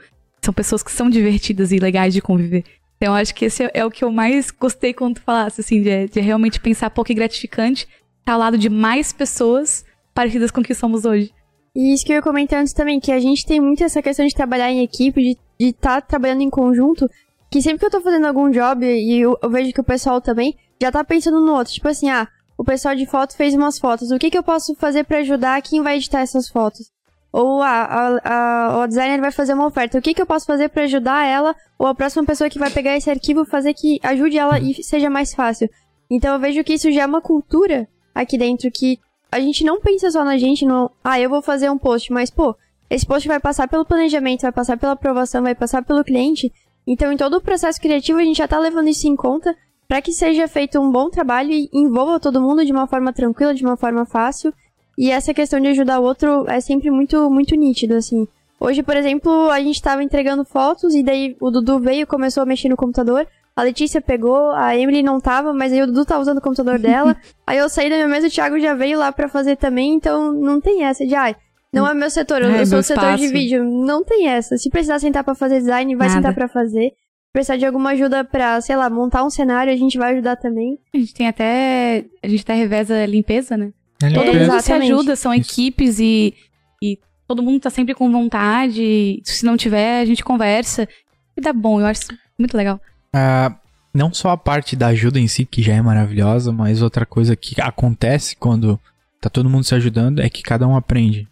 [0.43, 2.65] São pessoas que são divertidas e legais de conviver.
[2.97, 5.83] Então, acho que esse é, é o que eu mais gostei quando tu falasse, assim,
[5.83, 7.89] de, de realmente pensar, pô, que gratificante
[8.21, 11.33] estar ao lado de mais pessoas parecidas com o que somos hoje.
[11.75, 14.27] E isso que eu ia comentar antes também, que a gente tem muito essa questão
[14.27, 17.09] de trabalhar em equipe, de estar tá trabalhando em conjunto,
[17.51, 20.21] que sempre que eu tô fazendo algum job e eu, eu, vejo que o pessoal
[20.21, 21.73] também já tá pensando no outro.
[21.73, 24.75] Tipo assim, ah, o pessoal de foto fez umas fotos, o que que eu posso
[24.75, 26.91] fazer para ajudar quem vai editar essas fotos?
[27.33, 29.99] Ou a, a, a, o designer vai fazer uma oferta.
[29.99, 31.55] O que, que eu posso fazer para ajudar ela?
[31.79, 35.09] Ou a próxima pessoa que vai pegar esse arquivo fazer que ajude ela e seja
[35.09, 35.69] mais fácil.
[36.11, 38.99] Então eu vejo que isso já é uma cultura aqui dentro que
[39.31, 42.31] a gente não pensa só na gente no, ah, eu vou fazer um post, mas
[42.31, 42.57] pô,
[42.89, 46.53] esse post vai passar pelo planejamento, vai passar pela aprovação, vai passar pelo cliente.
[46.85, 49.55] Então em todo o processo criativo a gente já tá levando isso em conta
[49.87, 53.55] para que seja feito um bom trabalho e envolva todo mundo de uma forma tranquila,
[53.55, 54.53] de uma forma fácil
[55.01, 58.29] e essa questão de ajudar o outro é sempre muito, muito nítido, assim.
[58.61, 62.43] Hoje, por exemplo, a gente tava entregando fotos e daí o Dudu veio e começou
[62.43, 63.27] a mexer no computador.
[63.57, 66.77] A Letícia pegou, a Emily não tava, mas aí o Dudu tava usando o computador
[66.79, 67.17] dela.
[67.47, 70.33] aí eu saí da minha mesa, o Thiago já veio lá pra fazer também, então
[70.33, 71.35] não tem essa de, ai,
[71.73, 73.65] não é meu setor, eu, É, eu sou meu o setor de vídeo.
[73.65, 74.59] Não tem essa.
[74.59, 76.19] Se precisar sentar pra fazer design, vai Nada.
[76.21, 76.91] sentar pra fazer.
[76.91, 80.37] Se precisar de alguma ajuda pra, sei lá, montar um cenário, a gente vai ajudar
[80.37, 80.79] também.
[80.93, 82.05] A gente tem até.
[82.23, 83.73] A gente até reveza limpeza, né?
[84.03, 85.51] Ele Todo é- mundo se ajuda, são Isso.
[85.51, 86.35] equipes e,
[86.83, 89.21] e todo mundo tá sempre com vontade.
[89.25, 90.89] Se não tiver, a gente conversa.
[91.37, 92.03] E dá bom, eu acho
[92.39, 92.81] muito legal.
[93.13, 93.55] Ah,
[93.93, 97.37] não só a parte da ajuda em si, que já é maravilhosa, mas outra coisa
[97.37, 98.81] que acontece quando
[99.21, 101.29] tá todo mundo se ajudando é que cada um aprende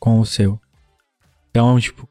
[0.00, 0.58] com o seu.
[1.50, 2.08] Então, tipo,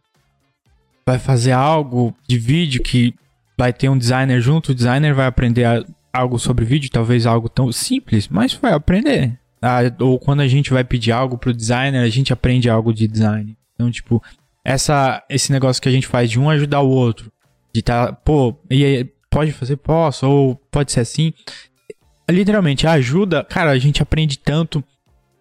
[1.06, 3.14] vai fazer algo de vídeo que
[3.58, 7.72] vai ter um designer junto, o designer vai aprender algo sobre vídeo, talvez algo tão
[7.72, 9.38] simples, mas vai aprender.
[9.64, 13.08] Ah, ou quando a gente vai pedir algo pro designer, a gente aprende algo de
[13.08, 13.58] design.
[13.74, 14.22] Então, tipo,
[14.64, 17.32] essa, esse negócio que a gente faz de um ajudar o outro,
[17.74, 19.78] de tá, pô, e aí, pode fazer?
[19.78, 21.34] Posso, ou pode ser assim.
[22.30, 24.84] Literalmente, ajuda, cara, a gente aprende tanto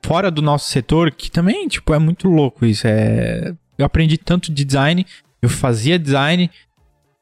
[0.05, 2.87] fora do nosso setor que também, tipo, é muito louco isso.
[2.87, 3.53] É...
[3.77, 5.05] Eu aprendi tanto de design,
[5.41, 6.49] eu fazia design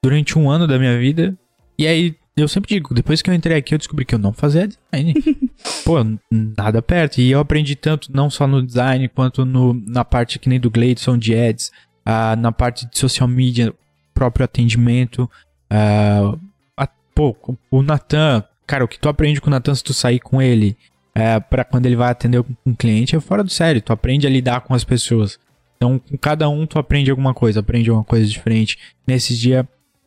[0.03, 1.35] durante um ano da minha vida,
[1.79, 4.33] e aí eu sempre digo, depois que eu entrei aqui, eu descobri que eu não
[4.33, 5.15] fazia design.
[5.85, 5.97] Pô,
[6.31, 7.21] nada perto.
[7.21, 10.71] E eu aprendi tanto, não só no design, quanto no, na parte que nem do
[10.71, 11.71] Gleidson de ads,
[12.05, 13.75] ah, na parte de social media,
[14.15, 15.29] próprio atendimento.
[15.69, 16.35] ah,
[16.77, 17.37] a- pô,
[17.71, 20.77] o Natan, cara, o que tu aprende com o Natan se tu sair com ele
[21.15, 23.83] é, para quando ele vai atender um um cliente é fora do sério.
[23.83, 25.39] Tu aprende a lidar com as pessoas.
[25.77, 28.79] Então, com cada um, tu aprende alguma coisa, aprende alguma coisa diferente.
[29.07, 29.65] Nesses dias,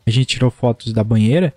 [0.07, 1.53] a gente tirou fotos da banheira.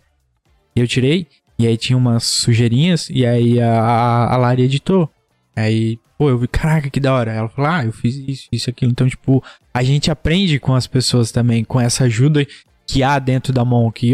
[0.76, 1.26] E eu tirei.
[1.58, 3.08] E aí tinha umas sujeirinhas.
[3.10, 5.10] E aí a, a, a Lari editou.
[5.56, 7.32] Aí, pô, eu vi, caraca, que da hora.
[7.32, 8.92] Ela falou, ah, eu fiz isso, isso, aquilo.
[8.92, 12.46] Então, tipo, a gente aprende com as pessoas também, com essa ajuda
[12.86, 14.06] que há dentro da Monk.
[14.06, 14.12] E,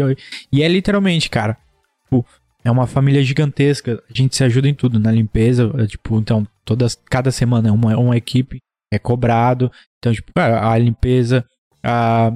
[0.51, 1.57] e é literalmente, cara,
[2.03, 2.25] tipo,
[2.63, 4.01] é uma família gigantesca.
[4.09, 5.69] A gente se ajuda em tudo, na limpeza.
[5.77, 8.59] é, Tipo, então, todas, cada semana é uma, uma equipe,
[8.91, 9.69] é cobrado.
[9.99, 11.45] Então, tipo, a limpeza,
[11.83, 12.31] a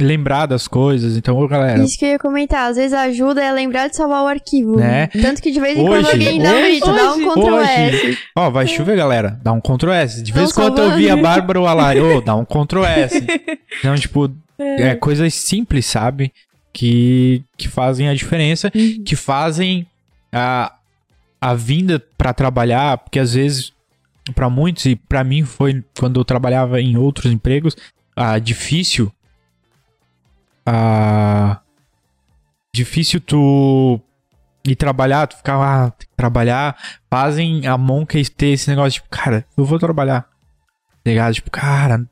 [0.00, 1.16] lembrar das coisas.
[1.16, 2.70] Então, ô, galera, Isso que eu ia comentar.
[2.70, 4.76] Às vezes ajuda é lembrar de salvar o arquivo.
[4.76, 5.06] Né?
[5.08, 8.18] Tanto que de vez em Hoje- quando alguém dá um dá um Ctrl S.
[8.36, 9.38] ó, vai chover, galera.
[9.42, 10.22] Dá um Ctrl S.
[10.22, 12.84] De vez em quando eu vi a Bárbara ou a Lari, ô, dá um Ctrl
[12.84, 13.24] S.
[13.80, 16.32] Então, tipo, é coisas simples, sabe?
[16.72, 19.02] Que, que fazem a diferença, Uhum.
[19.04, 19.86] que fazem
[20.32, 20.72] a,
[21.40, 23.72] a vinda pra trabalhar, porque às vezes,
[24.34, 27.76] pra muitos, e pra mim foi quando eu trabalhava em outros empregos,
[28.16, 29.12] ah, difícil.
[30.66, 31.60] Ah,
[32.72, 34.00] difícil tu
[34.66, 36.76] ir trabalhar, tu ficar lá, tem que trabalhar,
[37.10, 40.22] fazem a Monka ter esse negócio, tipo, cara, eu vou trabalhar.
[40.22, 41.34] Tá ligado?
[41.34, 42.04] Tipo, cara,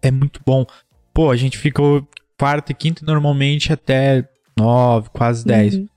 [0.00, 0.64] é muito bom.
[1.12, 2.06] Pô, a gente ficou
[2.38, 5.74] quarta e quinta normalmente até nove, quase dez.
[5.74, 5.88] Uhum.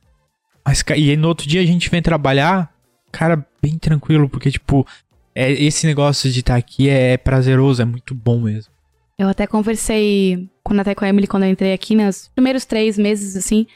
[0.66, 2.72] Mas, e aí no outro dia a gente vem trabalhar,
[3.12, 4.86] cara, bem tranquilo, porque, tipo,
[5.34, 8.71] é, esse negócio de estar aqui é, prazeroso, é muito bom mesmo.
[9.22, 12.98] Eu até conversei com até com a Emily quando eu entrei aqui, nos primeiros três
[12.98, 13.68] meses, assim.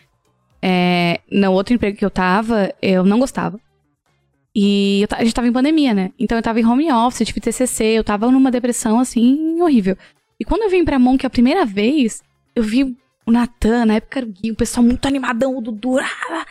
[0.59, 3.59] É, no outro emprego que eu tava, eu não gostava.
[4.55, 6.11] E eu a gente tava em pandemia, né?
[6.17, 9.95] Então eu tava em home office, eu tive TCC, eu tava numa depressão, assim, horrível.
[10.39, 12.23] E quando eu vim pra Monk a primeira vez,
[12.55, 12.83] eu vi
[13.23, 15.99] o Natan, na época o Gui, o pessoal muito animadão, o Dudu.
[15.99, 16.45] ah,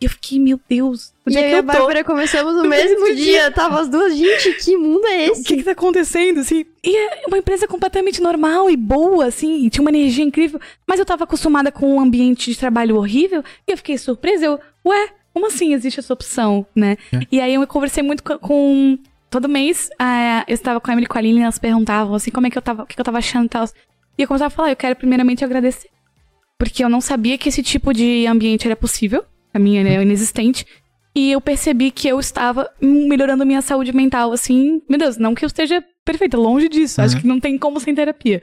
[0.00, 1.66] eu fiquei, meu Deus, onde E é eu que e a eu tô?
[1.72, 3.50] Bárbara começamos no mesmo mesmo dia.
[3.50, 4.16] Tava as duas.
[4.16, 5.44] Gente, que mundo é o esse?
[5.44, 6.64] que que tá acontecendo, assim?
[6.82, 10.58] E é uma empresa completamente normal e boa, assim, e tinha uma energia incrível.
[10.86, 14.46] Mas eu tava acostumada com um ambiente de trabalho horrível e eu fiquei surpresa.
[14.46, 16.96] Eu, ué, como assim existe essa opção, né?
[17.12, 17.20] É.
[17.30, 18.38] E aí eu conversei muito com...
[18.38, 18.98] com-
[19.28, 22.32] todo mês, ah, eu estava com a Emily e com a Aline, elas perguntavam, assim,
[22.32, 23.64] como é que eu tava, o que que eu tava achando e tal.
[24.18, 25.88] E eu começava a falar, eu quero primeiramente agradecer.
[26.58, 29.24] Porque eu não sabia que esse tipo de ambiente era possível.
[29.52, 30.66] Pra mim, ele é inexistente.
[31.14, 34.80] E eu percebi que eu estava melhorando a minha saúde mental, assim.
[34.88, 37.00] Meu Deus, não que eu esteja perfeita, longe disso.
[37.02, 37.20] Acho Uhum.
[37.22, 38.40] que não tem como sem terapia.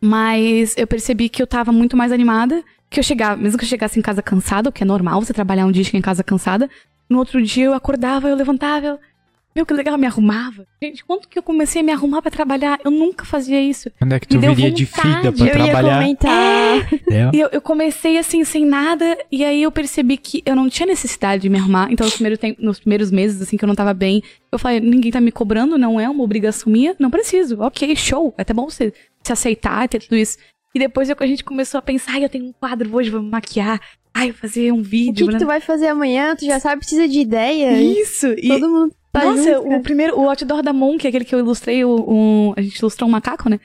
[0.00, 2.62] Mas eu percebi que eu tava muito mais animada.
[2.88, 5.32] Que eu chegava, mesmo que eu chegasse em casa cansada, o que é normal você
[5.32, 6.70] trabalhar um dia em casa cansada.
[7.08, 8.98] No outro dia eu acordava, eu levantava, eu.
[9.56, 10.66] Meu, que legal, eu me arrumava.
[10.82, 12.78] Gente, quanto que eu comecei a me arrumar pra trabalhar?
[12.84, 13.90] Eu nunca fazia isso.
[13.98, 15.98] Quando é que tu viria de vontade, fida Eu pra ia trabalhar?
[16.02, 16.92] comentar.
[17.10, 17.30] É.
[17.34, 20.86] E eu, eu comecei assim, sem nada, e aí eu percebi que eu não tinha
[20.86, 21.88] necessidade de me arrumar.
[21.90, 24.78] Então, nos primeiros, tem- nos primeiros meses, assim, que eu não tava bem, eu falei,
[24.78, 27.58] ninguém tá me cobrando, não é uma obrigação minha, não preciso.
[27.62, 28.34] Ok, show.
[28.36, 28.92] É até bom você
[29.22, 30.36] se aceitar e ter tudo isso.
[30.74, 33.22] E depois eu- a gente começou a pensar, ai, eu tenho um quadro hoje, vou
[33.22, 33.80] me maquiar.
[34.12, 35.26] Ai, vou fazer um O vídeo.
[35.26, 36.34] que, que tu vai fazer amanhã?
[36.36, 37.80] Tu já sabe, precisa de ideia.
[37.80, 38.26] Isso!
[38.38, 41.38] E, Todo mundo tá Nossa, junto, o primeiro, o outdoor da Monk, aquele que eu
[41.38, 43.58] ilustrei, o, um- a gente ilustrou um macaco, né?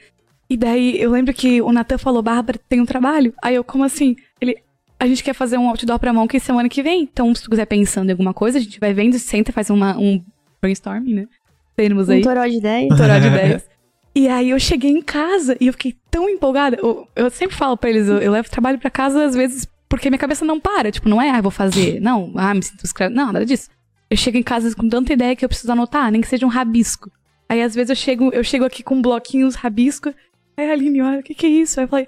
[0.49, 3.33] E daí eu lembro que o Natan falou, Bárbara, tem um trabalho.
[3.41, 4.15] Aí eu, como assim?
[4.39, 4.57] Ele,
[4.99, 7.03] a gente quer fazer um outdoor pra Monk semana que vem.
[7.03, 9.97] Então, se tu quiser pensando em alguma coisa, a gente vai vendo, senta, faz uma,
[9.97, 10.21] um
[10.61, 11.27] brainstorming, né?
[11.75, 12.19] Termos aí.
[12.19, 12.89] Um toró de ideia.
[12.89, 13.69] Toró de ideias.
[14.13, 16.77] E aí eu cheguei em casa e eu fiquei tão empolgada.
[16.81, 20.09] Eu, eu sempre falo pra eles, eu, eu levo trabalho pra casa às vezes porque
[20.09, 20.91] minha cabeça não para.
[20.91, 21.99] Tipo, não é, ah, vou fazer.
[22.01, 23.13] Não, ah, me sinto escravo.
[23.13, 23.69] Não, nada disso.
[24.11, 26.49] Eu chego em casa com tanta ideia que eu preciso anotar, nem que seja um
[26.49, 27.09] rabisco.
[27.47, 30.13] Aí às vezes eu chego, eu chego aqui com bloquinhos, rabisco.
[30.57, 31.79] Aí a Aline, olha, o que que é isso?
[31.79, 32.07] Aí eu falei,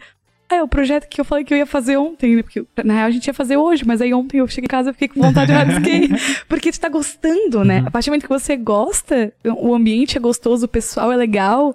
[0.49, 2.43] ah, é o projeto que eu falei que eu ia fazer ontem, né?
[2.43, 4.89] Porque na real a gente ia fazer hoje, mas aí ontem eu cheguei em casa
[4.89, 6.10] e fiquei com vontade de rabisquei.
[6.49, 7.80] Porque tu tá gostando, né?
[7.80, 7.88] Uhum.
[7.88, 11.74] A partir do momento que você gosta, o ambiente é gostoso, o pessoal é legal,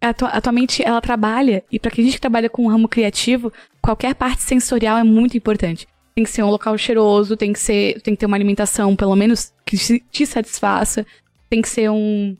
[0.00, 1.64] a tua, a tua mente, ela trabalha.
[1.70, 3.52] E pra que a gente que trabalha com um ramo criativo,
[3.82, 5.88] qualquer parte sensorial é muito importante.
[6.14, 9.16] Tem que ser um local cheiroso, tem que ser, tem que ter uma alimentação, pelo
[9.16, 9.76] menos, que
[10.10, 11.04] te satisfaça.
[11.50, 12.36] Tem que ser um...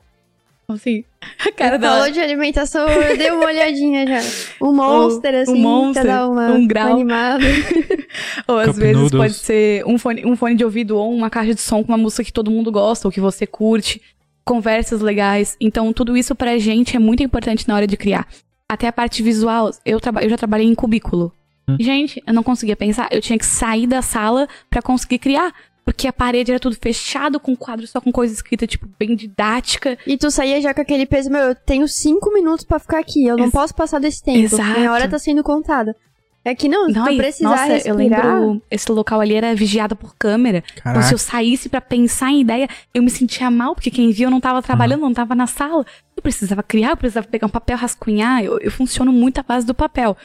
[0.67, 1.03] Assim,
[1.45, 1.97] a cara dela...
[1.97, 4.19] Falou de alimentação, eu dei uma olhadinha já.
[4.65, 6.87] Um monster, assim, Monster, pra dar uma, um grau.
[6.87, 7.43] uma animada.
[8.47, 9.21] Ou às Cup vezes noodles.
[9.21, 11.97] pode ser um fone, um fone de ouvido ou uma caixa de som com uma
[11.97, 14.01] música que todo mundo gosta ou que você curte.
[14.43, 15.55] Conversas legais.
[15.61, 18.27] Então, tudo isso pra gente é muito importante na hora de criar.
[18.71, 19.69] Até a parte visual.
[19.85, 21.31] Eu, traba- eu já trabalhei em cubículo.
[21.67, 21.77] Hum.
[21.79, 23.07] Gente, eu não conseguia pensar.
[23.11, 25.53] Eu tinha que sair da sala pra conseguir criar.
[25.83, 29.95] Porque a parede era tudo fechado, com quadro só com coisa escrita, tipo, bem didática.
[30.07, 33.23] E tu saía já com aquele peso, meu, eu tenho cinco minutos pra ficar aqui,
[33.27, 34.39] eu não Ex- posso passar desse tempo.
[34.39, 34.79] Exato.
[34.79, 35.95] Minha hora tá sendo contada.
[36.43, 37.95] É que não, se Não, tu precisar nossa, respirar...
[37.95, 37.95] eu
[38.39, 40.63] lembro, esse local ali era vigiado por câmera.
[40.73, 41.13] Então, se Caraca.
[41.13, 44.39] eu saísse pra pensar em ideia, eu me sentia mal, porque quem via eu não
[44.41, 45.85] tava trabalhando, não tava na sala.
[46.17, 48.43] Eu precisava criar, eu precisava pegar um papel, rascunhar.
[48.43, 50.17] Eu, eu funciono muito à base do papel.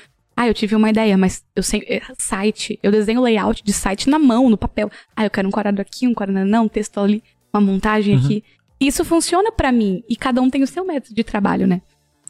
[0.42, 1.84] Ah, eu tive uma ideia, mas eu sei.
[1.86, 2.78] é, Site.
[2.82, 4.90] Eu desenho layout de site na mão, no papel.
[5.14, 7.22] Ah, eu quero um quadrado aqui, um quadrado não, um texto ali,
[7.52, 8.24] uma montagem Uhum.
[8.24, 8.44] aqui.
[8.80, 10.02] Isso funciona pra mim.
[10.08, 11.82] E cada um tem o seu método de trabalho, né?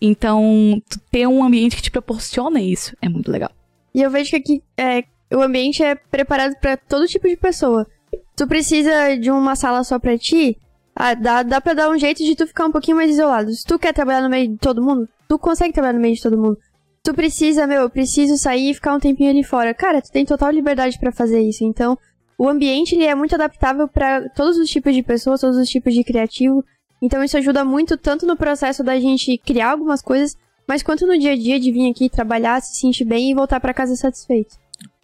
[0.02, 3.50] Então, ter um ambiente que te proporciona isso é muito legal.
[3.94, 7.86] E eu vejo que aqui, é, o ambiente é preparado para todo tipo de pessoa.
[8.34, 10.56] Tu precisa de uma sala só pra ti,
[10.96, 13.52] ah, dá, dá pra dar um jeito de tu ficar um pouquinho mais isolado.
[13.52, 16.22] Se tu quer trabalhar no meio de todo mundo, tu consegue trabalhar no meio de
[16.22, 16.58] todo mundo.
[17.02, 19.72] Tu precisa, meu, eu preciso sair e ficar um tempinho ali fora.
[19.72, 21.64] Cara, tu tem total liberdade para fazer isso.
[21.64, 21.98] Então,
[22.36, 25.94] o ambiente ele é muito adaptável para todos os tipos de pessoas, todos os tipos
[25.94, 26.64] de criativo.
[27.00, 30.36] Então, isso ajuda muito tanto no processo da gente criar algumas coisas,
[30.68, 33.60] mas quanto no dia a dia de vir aqui trabalhar, se sentir bem e voltar
[33.60, 34.56] para casa satisfeito.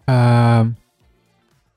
[0.07, 0.67] Ah,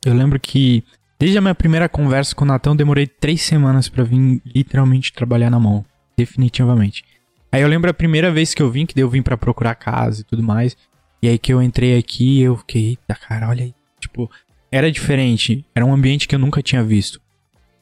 [0.06, 0.84] eu lembro que
[1.18, 5.50] desde a minha primeira conversa com o Natão, demorei três semanas para vir literalmente trabalhar
[5.50, 5.86] na mão.
[6.18, 7.06] Definitivamente.
[7.52, 9.76] Aí eu lembro a primeira vez que eu vim, que daí eu vim para procurar
[9.76, 10.78] casa e tudo mais.
[11.22, 13.74] E aí que eu entrei aqui, eu fiquei, eita, cara, olha aí.
[14.00, 14.30] Tipo,
[14.72, 15.66] era diferente.
[15.74, 17.20] Era um ambiente que eu nunca tinha visto.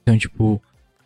[0.02, 0.62] Então, tipo,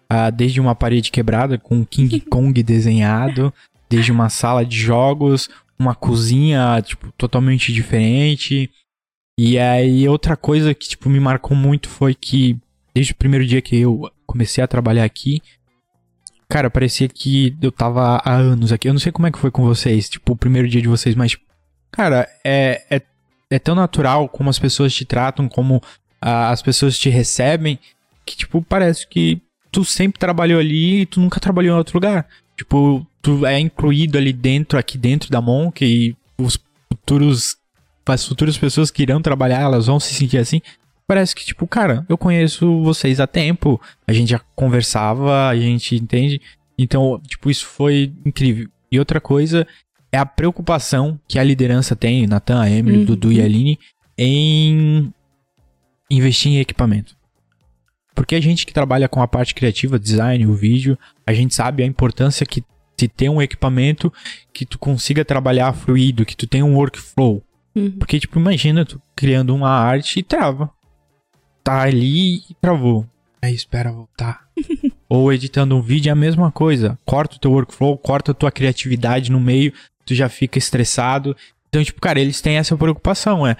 [0.07, 3.53] ah, desde uma parede quebrada com King Kong desenhado,
[3.89, 8.69] desde uma sala de jogos, uma cozinha, tipo, totalmente diferente.
[9.37, 12.57] E aí, outra coisa que, tipo, me marcou muito foi que,
[12.93, 15.41] desde o primeiro dia que eu comecei a trabalhar aqui,
[16.51, 18.89] Cara, parecia que eu tava há anos aqui.
[18.89, 21.15] Eu não sei como é que foi com vocês, tipo, o primeiro dia de vocês,
[21.15, 21.37] mas.
[21.89, 23.01] Cara, é, é,
[23.49, 25.81] é tão natural como as pessoas te tratam, como
[26.21, 27.79] ah, as pessoas te recebem,
[28.25, 29.41] que, tipo, parece que
[29.71, 32.27] tu sempre trabalhou ali e tu nunca trabalhou em outro lugar.
[32.57, 36.59] Tipo, tu é incluído ali dentro, aqui dentro da Monk, e os
[36.91, 37.55] futuros.
[38.05, 40.61] As futuras pessoas que irão trabalhar, elas vão se sentir assim
[41.07, 45.95] parece que, tipo, cara, eu conheço vocês há tempo, a gente já conversava, a gente
[45.95, 46.41] entende.
[46.77, 48.69] Então, tipo, isso foi incrível.
[48.91, 49.67] E outra coisa
[50.11, 53.05] é a preocupação que a liderança tem, Natan, a Emily, uhum.
[53.05, 53.79] Dudu e a Aline,
[54.17, 55.13] em
[56.09, 57.15] investir em equipamento.
[58.13, 61.83] Porque a gente que trabalha com a parte criativa, design, o vídeo, a gente sabe
[61.83, 62.63] a importância que
[62.97, 64.13] de ter um equipamento
[64.53, 67.41] que tu consiga trabalhar fluido, que tu tenha um workflow.
[67.75, 67.91] Uhum.
[67.91, 70.69] Porque, tipo, imagina tu criando uma arte e trava
[71.63, 73.05] tá ali e travou.
[73.41, 74.47] Aí espera voltar.
[75.09, 76.97] Ou editando um vídeo é a mesma coisa.
[77.05, 79.73] Corta o teu workflow, corta a tua criatividade no meio,
[80.05, 81.35] tu já fica estressado.
[81.67, 83.55] Então, tipo, cara, eles têm essa preocupação, é.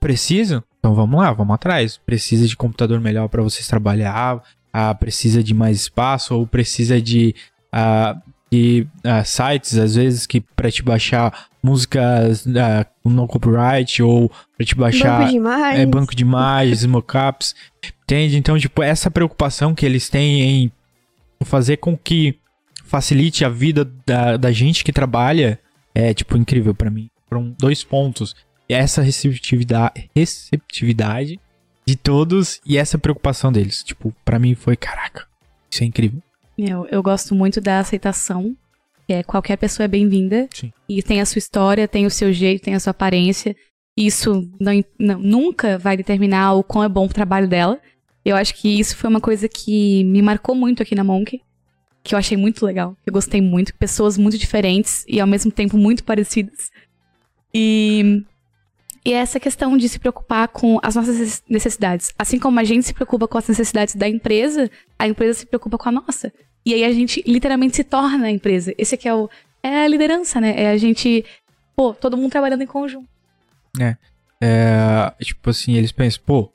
[0.00, 0.62] Precisa?
[0.78, 1.98] Então vamos lá, vamos atrás.
[1.98, 7.34] Precisa de computador melhor para vocês trabalhar, ah, precisa de mais espaço, ou precisa de,
[7.72, 8.16] ah,
[8.50, 14.66] de ah, sites, às vezes, que para te baixar músicas uh, no copyright ou pra
[14.66, 17.54] te baixar banco de imagens, é, banco de imagens mockups,
[18.02, 18.38] entende?
[18.38, 20.72] Então, tipo, essa preocupação que eles têm em
[21.44, 22.38] fazer com que
[22.84, 25.60] facilite a vida da, da gente que trabalha
[25.94, 27.10] é, tipo, incrível para mim.
[27.28, 28.34] Foram dois pontos.
[28.68, 31.40] Essa receptividade, receptividade
[31.86, 33.82] de todos e essa preocupação deles.
[33.82, 35.26] Tipo, para mim foi, caraca,
[35.70, 36.22] isso é incrível.
[36.58, 38.56] Eu, eu gosto muito da aceitação
[39.08, 40.48] é, qualquer pessoa é bem-vinda.
[40.86, 43.56] E tem a sua história, tem o seu jeito, tem a sua aparência.
[43.96, 47.80] Isso não, não, nunca vai determinar o quão é bom o trabalho dela.
[48.22, 51.40] Eu acho que isso foi uma coisa que me marcou muito aqui na Monk.
[52.04, 52.94] Que eu achei muito legal.
[53.06, 53.74] Eu gostei muito.
[53.76, 56.70] Pessoas muito diferentes e ao mesmo tempo muito parecidas.
[57.52, 58.22] E
[59.06, 62.12] e essa questão de se preocupar com as nossas necessidades.
[62.18, 65.78] Assim como a gente se preocupa com as necessidades da empresa, a empresa se preocupa
[65.78, 66.30] com a nossa.
[66.68, 68.74] E aí a gente literalmente se torna a empresa.
[68.76, 69.30] Esse aqui é o
[69.62, 70.52] é a liderança, né?
[70.54, 71.24] É a gente,
[71.74, 73.08] pô, todo mundo trabalhando em conjunto.
[73.80, 73.96] É.
[74.38, 76.52] é tipo assim, eles pensam, pô,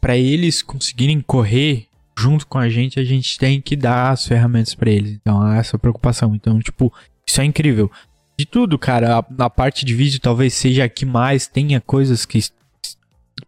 [0.00, 4.72] para eles conseguirem correr junto com a gente, a gente tem que dar as ferramentas
[4.72, 5.18] para eles.
[5.20, 6.32] Então, há essa preocupação.
[6.32, 6.92] Então, tipo,
[7.26, 7.90] isso é incrível.
[8.38, 12.24] De tudo, cara, a, a parte de vídeo talvez seja a que mais tenha coisas
[12.24, 12.38] que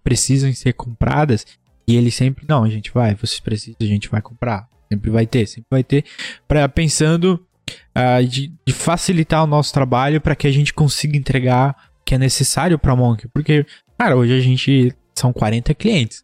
[0.03, 1.47] precisam ser compradas.
[1.87, 4.72] E ele sempre, não, a gente vai, vocês precisam, a gente vai comprar.
[4.93, 6.05] Sempre vai ter, sempre vai ter.
[6.47, 7.40] Pra, pensando
[7.97, 11.70] uh, de, de, facilitar o nosso trabalho para que a gente consiga entregar
[12.01, 13.26] o que é necessário para Monk.
[13.28, 13.64] Porque,
[13.97, 16.22] cara, hoje a gente são 40 clientes.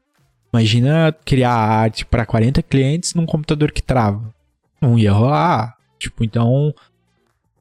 [0.52, 4.34] Imagina criar arte para 40 clientes num computador que trava.
[4.82, 5.74] Não ia rolar.
[5.98, 6.74] Tipo, então,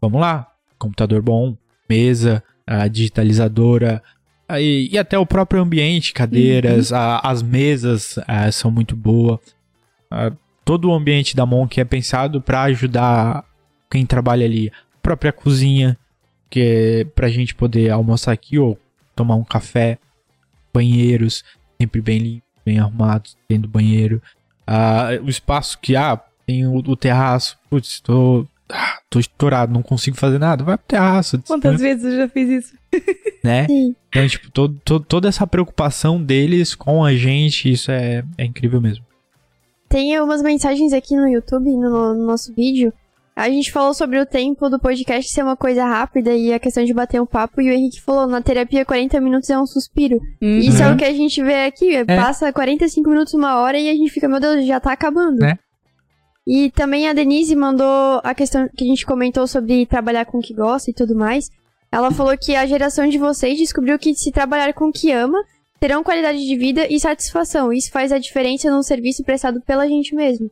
[0.01, 0.51] vamos lá.
[0.77, 1.55] Computador bom,
[1.89, 4.03] mesa, a digitalizadora,
[4.59, 6.97] e, e, até o próprio ambiente, cadeiras, uhum.
[6.97, 9.39] a, as mesas a, são muito boas
[10.67, 13.45] todo o ambiente da Monk é pensado para ajudar
[13.89, 14.69] quem trabalha ali.
[14.69, 15.97] A própria cozinha,
[16.49, 18.77] que é pra gente poder almoçar aqui ou
[19.15, 19.97] tomar um café.
[20.73, 21.45] Banheiros,
[21.81, 24.21] sempre bem limpos, bem arrumados, dentro do banheiro.
[24.67, 27.57] Ah, o espaço que, ah, tem o, o terraço.
[27.69, 30.65] Putz, tô, ah, tô estourado, não consigo fazer nada.
[30.65, 31.41] Vai pro terraço.
[31.47, 32.77] Quantas vezes eu já fiz isso?
[33.43, 33.65] Né?
[33.67, 33.95] Sim.
[34.09, 38.81] Então, tipo, todo, todo, toda essa preocupação deles com a gente, isso é, é incrível
[38.81, 39.06] mesmo.
[39.89, 42.91] Tem umas mensagens aqui no YouTube, no, no nosso vídeo,
[43.35, 46.83] A gente falou sobre o tempo do podcast ser uma coisa rápida e a questão
[46.83, 47.61] de bater um papo.
[47.61, 50.17] E o Henrique falou, na terapia 40 minutos é um suspiro.
[50.41, 50.57] Uhum.
[50.57, 52.03] Isso é o que a gente vê aqui.
[52.05, 55.37] Passa 45 minutos, uma hora e a gente fica, meu Deus, já tá acabando.
[55.37, 55.57] Né?
[56.47, 60.41] E também a Denise mandou a questão que a gente comentou sobre trabalhar com o
[60.41, 61.49] que gosta e tudo mais.
[61.91, 65.37] Ela falou que a geração de vocês descobriu que se trabalhar com o que ama,
[65.79, 67.71] terão qualidade de vida e satisfação.
[67.71, 70.49] Isso faz a diferença num serviço prestado pela gente mesmo.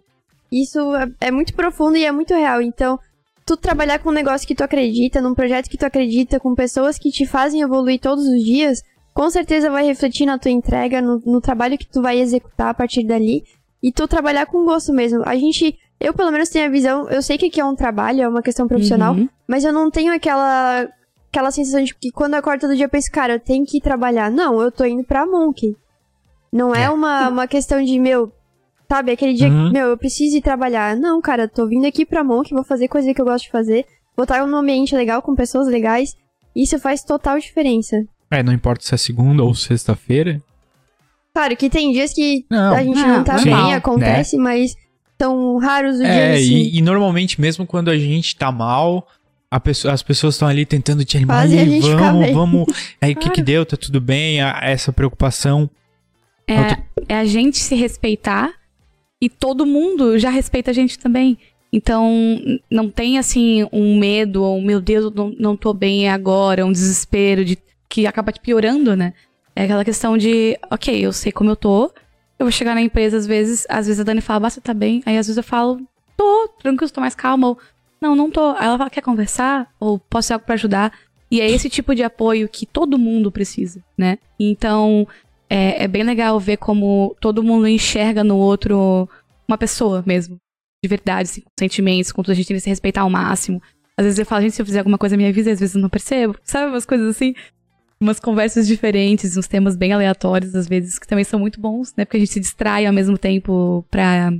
[0.51, 2.61] Isso é- é muito profundo e é muito real.
[2.61, 2.99] Então,
[3.45, 6.97] tu trabalhar com um negócio que tu acredita, num projeto que tu acredita, com pessoas
[6.97, 8.81] que te fazem evoluir todos os dias,
[9.13, 12.73] com certeza vai refletir na tua entrega, no, no trabalho que tu vai executar a
[12.73, 13.43] partir dali.
[13.81, 15.21] E tu trabalhar com gosto mesmo.
[15.25, 18.21] A gente, eu pelo menos tenho a visão, eu sei que aqui é um trabalho,
[18.21, 19.29] é uma questão profissional, Uhum.
[19.47, 20.87] mas eu não tenho aquela
[21.35, 23.77] aquela sensação de que quando eu acordo todo dia eu penso, cara, eu tenho que
[23.77, 24.31] ir trabalhar.
[24.31, 25.75] Não, eu tô indo pra Monkey.
[26.51, 26.89] Não é, É.
[26.89, 28.31] uma, uma questão de, meu,
[28.89, 29.67] sabe, aquele dia Uhum.
[29.67, 30.95] que, meu, eu preciso ir trabalhar.
[30.95, 33.51] Não, cara, eu tô vindo aqui pra Monkey, vou fazer coisa que eu gosto de
[33.51, 36.15] fazer, vou estar num ambiente legal, com pessoas legais.
[36.55, 37.97] Isso faz total diferença.
[38.31, 40.41] É, não importa se é segunda ou sexta-feira.
[41.33, 42.73] Claro que tem dias que Não.
[42.73, 43.75] a gente Não, não tá sim, bem, né?
[43.75, 44.73] acontece, mas
[45.21, 46.53] são raros os É, dias assim.
[46.55, 49.05] e, e normalmente, mesmo quando a gente tá mal,
[49.59, 51.37] pessoa- as pessoas estão ali tentando te animar.
[51.37, 52.65] A "Aí, vamos, bem." vamos.
[53.01, 53.65] Aí o que que deu?
[53.65, 54.41] Tá tudo bem?
[54.41, 55.69] A- essa preocupação.
[56.47, 56.77] É,
[57.09, 58.53] é a gente se respeitar
[59.21, 61.37] e todo mundo já respeita a gente também.
[61.73, 62.39] Então,
[62.69, 66.71] não tem assim um medo ou meu Deus, eu não, não tô bem agora, um
[66.71, 67.57] desespero de
[67.89, 69.13] que acaba te piorando, né?
[69.55, 71.85] É aquela questão de, ok, eu sei como eu tô,
[72.37, 75.01] eu vou chegar na empresa às vezes, às vezes a Dani fala, basta tá bem,
[75.05, 75.81] aí às vezes eu falo,
[76.15, 77.57] tô, tranquilo, tô mais calma, ou
[78.05, 78.51] não, não tô.
[78.51, 79.67] Aí ela fala, quer conversar?
[79.79, 80.93] Ou posso ter algo pra ajudar?
[81.29, 84.19] E é esse tipo de apoio que todo mundo precisa, né?
[84.39, 85.07] Então,
[85.49, 89.09] é, é bem legal ver como todo mundo enxerga no outro
[89.47, 90.37] uma pessoa mesmo.
[90.83, 93.61] De verdade, assim, com sentimentos, com tudo, a gente tem que se respeitar ao máximo.
[93.97, 95.81] Às vezes eu falo, gente, se eu fizer alguma coisa, me avisa, às vezes eu
[95.81, 96.35] não percebo.
[96.43, 97.33] Sabe, umas coisas assim.
[97.99, 102.05] Umas conversas diferentes, uns temas bem aleatórios, às vezes, que também são muito bons, né?
[102.05, 104.31] Porque a gente se distrai ao mesmo tempo pra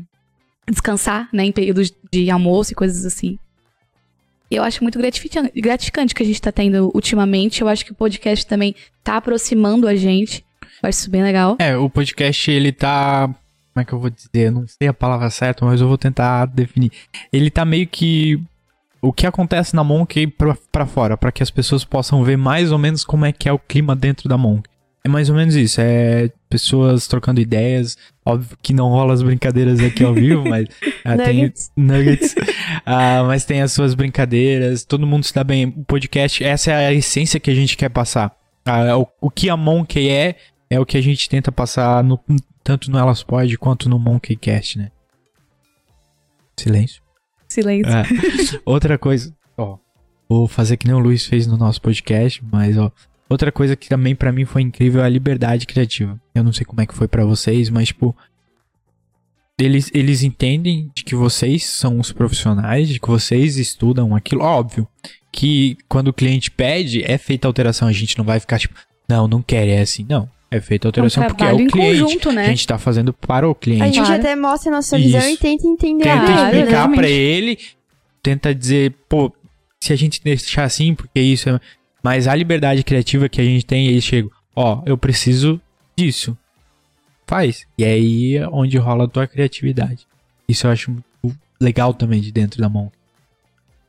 [0.70, 1.46] descansar, né?
[1.46, 3.40] Em períodos de almoço e coisas assim.
[4.50, 7.62] Eu acho muito gratificante, que a gente tá tendo ultimamente.
[7.62, 10.46] Eu acho que o podcast também tá aproximando a gente.
[10.82, 11.56] Eu acho isso bem legal.
[11.60, 13.28] É, o podcast, ele tá.
[13.74, 14.48] Como é que eu vou dizer?
[14.48, 16.92] Eu não sei a palavra certa, mas eu vou tentar definir.
[17.32, 18.40] Ele tá meio que.
[19.02, 22.72] O que acontece na Monk pra, pra fora, pra que as pessoas possam ver mais
[22.72, 24.68] ou menos como é que é o clima dentro da Monk.
[25.06, 27.96] É mais ou menos isso, é pessoas trocando ideias.
[28.26, 30.68] Óbvio que não rola as brincadeiras aqui ao vivo, mas
[31.06, 32.34] ah, tem Nuggets.
[32.84, 35.68] Ah, mas tem as suas brincadeiras, todo mundo se dá bem.
[35.68, 38.36] O podcast, essa é a essência que a gente quer passar.
[38.66, 40.38] Ah, o, o que a Monkey é,
[40.72, 42.20] é o que a gente tenta passar no-
[42.64, 44.90] tanto no Elas Pod quanto no Monkeycast, né?
[46.58, 47.04] Silêncio.
[47.48, 47.94] Silêncio.
[47.94, 48.06] É.
[48.66, 49.78] Outra coisa, ó,
[50.28, 52.92] vou fazer que nem o Luiz fez no nosso podcast, mas ó,
[53.30, 56.20] outra coisa que também pra mim foi incrível é a liberdade criativa.
[56.34, 58.16] Eu não sei como é que foi pra vocês, mas tipo
[59.60, 64.42] eles, eles entendem de que vocês são os profissionais, de que vocês estudam aquilo.
[64.42, 64.88] Óbvio
[65.32, 67.88] que quando o cliente pede, é feita a alteração.
[67.88, 68.76] A gente não vai ficar tipo,
[69.08, 70.06] não, não quer, é assim.
[70.10, 72.02] Não, é feita a alteração porque é o em cliente.
[72.02, 72.46] conjunto, né?
[72.46, 73.86] A gente tá fazendo para o A cliente.
[73.96, 74.14] gente Claro.
[74.22, 75.30] até mostra a nossa visão Isso.
[75.30, 76.32] e tenta entender Tenta a né?
[76.34, 76.98] explicar exatamente.
[77.00, 77.58] pra ele,
[78.22, 79.32] tenta dizer, pô,
[79.82, 81.60] se a gente deixar assim, porque isso é.
[82.06, 85.60] Mas a liberdade criativa que a gente tem, eles chegam, ó, eu preciso
[85.98, 86.38] disso.
[87.26, 87.66] Faz.
[87.76, 90.06] E aí é onde rola a tua criatividade.
[90.48, 92.92] Isso eu acho muito legal também de dentro da mão.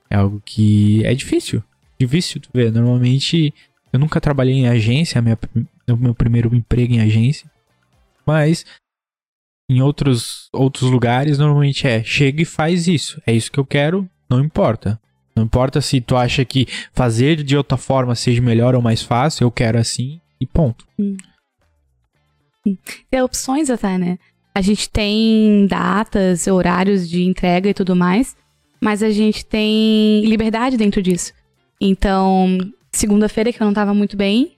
[0.08, 1.62] É algo que é difícil.
[2.00, 2.72] Difícil tu ver.
[2.72, 3.52] Normalmente,
[3.92, 5.38] eu nunca trabalhei em agência, minha,
[5.86, 7.50] meu primeiro emprego em agência.
[8.24, 8.64] Mas
[9.70, 13.20] em outros, outros lugares, normalmente é chega e faz isso.
[13.26, 14.98] É isso que eu quero, não importa.
[15.36, 19.44] Não importa se tu acha que fazer de outra forma seja melhor ou mais fácil,
[19.44, 20.86] eu quero assim e ponto.
[23.10, 24.18] Tem opções até, né?
[24.54, 28.34] A gente tem datas, horários de entrega e tudo mais,
[28.80, 31.32] mas a gente tem liberdade dentro disso.
[31.78, 32.56] Então,
[32.90, 34.56] segunda-feira, que eu não tava muito bem,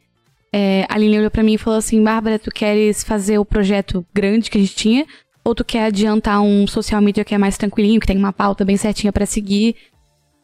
[0.52, 4.06] é, a Aline olhou pra mim e falou assim: Bárbara, tu queres fazer o projeto
[4.14, 5.06] grande que a gente tinha?
[5.44, 8.64] Ou tu quer adiantar um social media que é mais tranquilinho, que tem uma pauta
[8.64, 9.74] bem certinha pra seguir?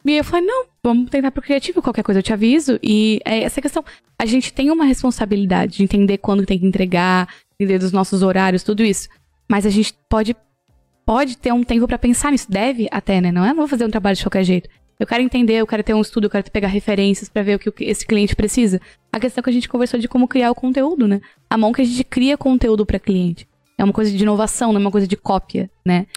[0.05, 2.79] E eu falei, não, vamos tentar pro criativo, qualquer coisa eu te aviso.
[2.83, 3.83] E é essa questão.
[4.19, 7.27] A gente tem uma responsabilidade de entender quando tem que entregar,
[7.59, 9.09] entender dos nossos horários, tudo isso.
[9.49, 10.35] Mas a gente pode
[11.05, 13.31] pode ter um tempo pra pensar nisso, deve até, né?
[13.31, 14.69] Não é vou fazer um trabalho de qualquer jeito.
[14.99, 17.59] Eu quero entender, eu quero ter um estudo, eu quero pegar referências pra ver o
[17.59, 18.79] que esse cliente precisa.
[19.11, 21.19] A questão que a gente conversou de como criar o conteúdo, né?
[21.49, 23.47] A mão que a gente cria conteúdo pra cliente.
[23.77, 26.07] É uma coisa de inovação, não é uma coisa de cópia, né?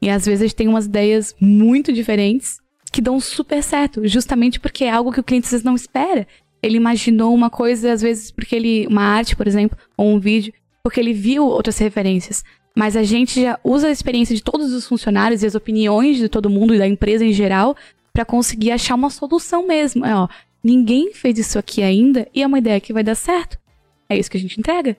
[0.00, 2.60] E às vezes a gente tem umas ideias muito diferentes
[2.90, 6.26] que dão super certo, justamente porque é algo que o cliente às vezes não espera.
[6.62, 8.86] Ele imaginou uma coisa, às vezes, porque ele.
[8.86, 12.42] Uma arte, por exemplo, ou um vídeo, porque ele viu outras referências.
[12.76, 16.28] Mas a gente já usa a experiência de todos os funcionários e as opiniões de
[16.28, 17.76] todo mundo e da empresa em geral
[18.12, 20.04] para conseguir achar uma solução mesmo.
[20.04, 20.28] É, ó,
[20.62, 23.58] ninguém fez isso aqui ainda e é uma ideia que vai dar certo.
[24.08, 24.96] É isso que a gente entrega,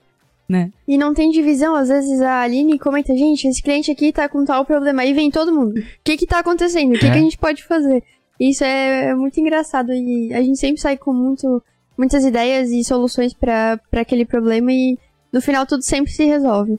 [0.50, 0.70] né?
[0.88, 4.44] E não tem divisão, às vezes a Aline comenta, gente, esse cliente aqui tá com
[4.44, 5.02] tal problema.
[5.02, 5.78] Aí vem todo mundo.
[5.78, 6.94] O que que tá acontecendo?
[6.94, 7.10] O que, É.
[7.12, 8.02] que a gente pode fazer?
[8.38, 11.62] Isso é, é muito engraçado e a gente sempre sai com muito,
[11.96, 14.98] muitas ideias e soluções pra pra aquele problema e
[15.32, 16.78] no final tudo sempre se resolve.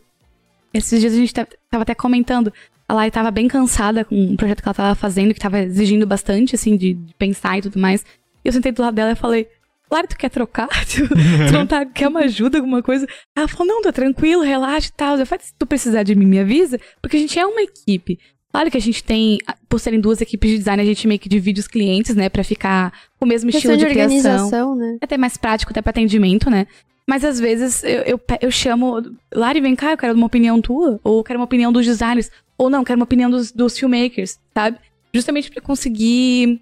[0.74, 2.52] Esses dias a gente ta- tava até comentando.
[2.90, 6.06] A Lari tava bem cansada com um projeto que ela tava fazendo, que tava exigindo
[6.06, 8.04] bastante, assim, de, de pensar e tudo mais.
[8.44, 9.48] E eu sentei do lado dela e falei,
[9.92, 10.70] Lari, tu quer trocar?
[10.88, 13.06] Tu, tu não tá, quer uma ajuda, alguma coisa?
[13.36, 15.18] Ela falou, não, tá tranquilo, relaxa e tal.
[15.18, 18.18] Eu falei, se tu precisar de mim, me avisa, porque a gente é uma equipe.
[18.52, 19.38] Claro que a gente tem,
[19.70, 22.44] por serem duas equipes de design, a gente meio que divide os clientes, né, pra
[22.44, 24.18] ficar com o mesmo Questão estilo de de, criação.
[24.18, 24.98] organização, né?
[25.02, 26.68] É até mais prático, até pra atendimento, né?
[27.08, 29.02] Mas às vezes eu, eu, eu chamo,
[29.34, 31.00] Lari, vem cá, eu quero uma opinião tua.
[31.04, 32.30] Ou eu quero uma opinião dos designers.
[32.58, 34.78] Ou não, eu quero uma opinião dos, dos filmmakers, sabe?
[35.14, 36.62] Justamente pra conseguir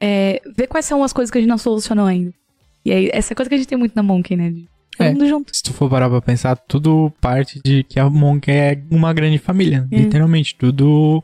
[0.00, 2.34] é, ver quais são as coisas que a gente não solucionou ainda.
[2.84, 4.50] E aí, essa coisa que a gente tem muito na Monkey, né?
[4.50, 5.10] De todo É.
[5.12, 5.54] mundo junto.
[5.54, 9.38] Se tu for parar pra pensar, tudo parte de que a Monk é uma grande
[9.38, 9.86] família.
[9.90, 9.96] É.
[9.98, 11.22] Literalmente, tudo,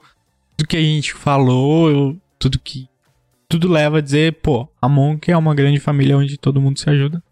[0.56, 2.88] tudo que a gente falou, eu- tudo que.
[3.48, 6.88] Tudo leva a dizer, pô, a Monk é uma grande família onde todo mundo se
[6.90, 7.22] ajuda.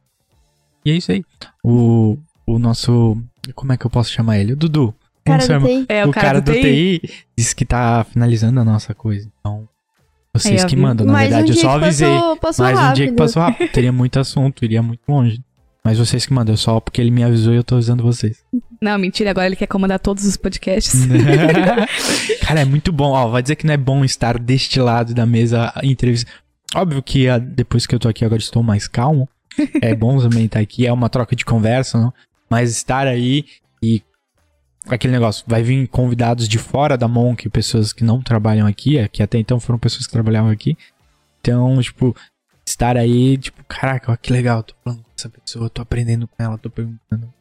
[0.84, 1.24] E é isso aí.
[1.64, 2.16] O,
[2.46, 3.16] o nosso.
[3.54, 4.52] Como é que eu posso chamar ele?
[4.52, 4.94] O Dudu.
[5.24, 5.86] Cara Nosso do irmão- TI.
[5.88, 7.00] É, o, cara, do TI.
[7.36, 9.28] disse que tá finalizando a nossa coisa.
[9.40, 9.68] Então,
[10.34, 11.06] vocês que mandam.
[11.06, 12.08] Na verdade, um eu só avisei.
[12.08, 12.90] Passou, passou Mas rápido.
[12.90, 15.40] um dia que passou rápido, teria muito assunto, iria muito longe.
[15.84, 18.38] Mas vocês que mandam, só porque ele me avisou e eu tô avisando vocês.
[18.80, 21.06] Não, mentira, agora ele quer comandar todos os podcasts.
[22.46, 23.10] Cara, é muito bom.
[23.10, 26.30] Ó, vai dizer que não é bom estar deste lado da mesa em entrevista.
[26.74, 29.28] Óbvio que ah, depois que eu tô aqui agora estou mais calmo.
[29.82, 32.14] É bom também estar aqui, é uma troca de conversa, não?
[32.48, 33.44] Mas estar aí
[33.82, 34.02] e
[34.86, 39.08] aquele negócio, vai vir convidados de fora da Monk, pessoas que não trabalham aqui, é,
[39.08, 40.76] que até então foram pessoas que trabalhavam aqui.
[41.40, 42.14] Então, tipo,
[42.66, 46.42] estar aí, tipo, caraca, ó, que legal, tô falando com essa pessoa, tô aprendendo com
[46.42, 47.32] ela, tô perguntando.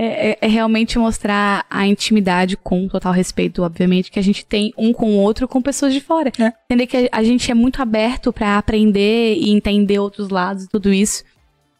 [0.00, 4.72] É, é- é realmente mostrar a intimidade com total respeito, obviamente, que a gente tem
[4.78, 6.30] um com o outro com pessoas de fora.
[6.38, 6.52] É.
[6.70, 10.68] Entender que a, a gente é muito aberto pra aprender e entender outros lados e
[10.68, 11.24] tudo isso.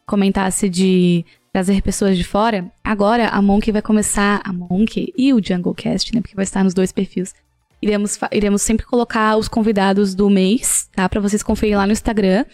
[0.05, 2.71] Comentasse de trazer pessoas de fora.
[2.83, 6.21] Agora a Monk vai começar, a Monk e o JungleCast, né?
[6.21, 7.33] Porque vai estar nos dois perfis.
[7.81, 11.07] Iremos, iremos sempre colocar os convidados do mês, tá?
[11.07, 12.45] Pra vocês conferirem lá no Instagram.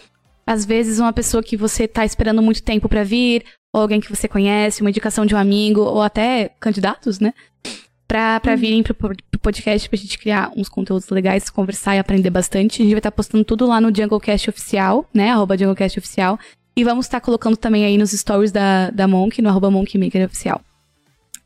[0.45, 3.43] Às vezes, uma pessoa que você tá esperando muito tempo pra vir,
[3.73, 7.33] ou alguém que você conhece, uma indicação de um amigo, ou até candidatos, né?
[8.07, 12.29] Pra, pra virem pro, pro podcast pra gente criar uns conteúdos legais, conversar e aprender
[12.29, 12.83] bastante.
[12.83, 15.31] A gente vai estar postando tudo lá no JungleCast Oficial, né?
[15.31, 16.39] Arroba JungleCast Oficial.
[16.75, 20.61] E vamos estar colocando também aí nos stories da, da Monk, no arroba Monkeymaker Oficial.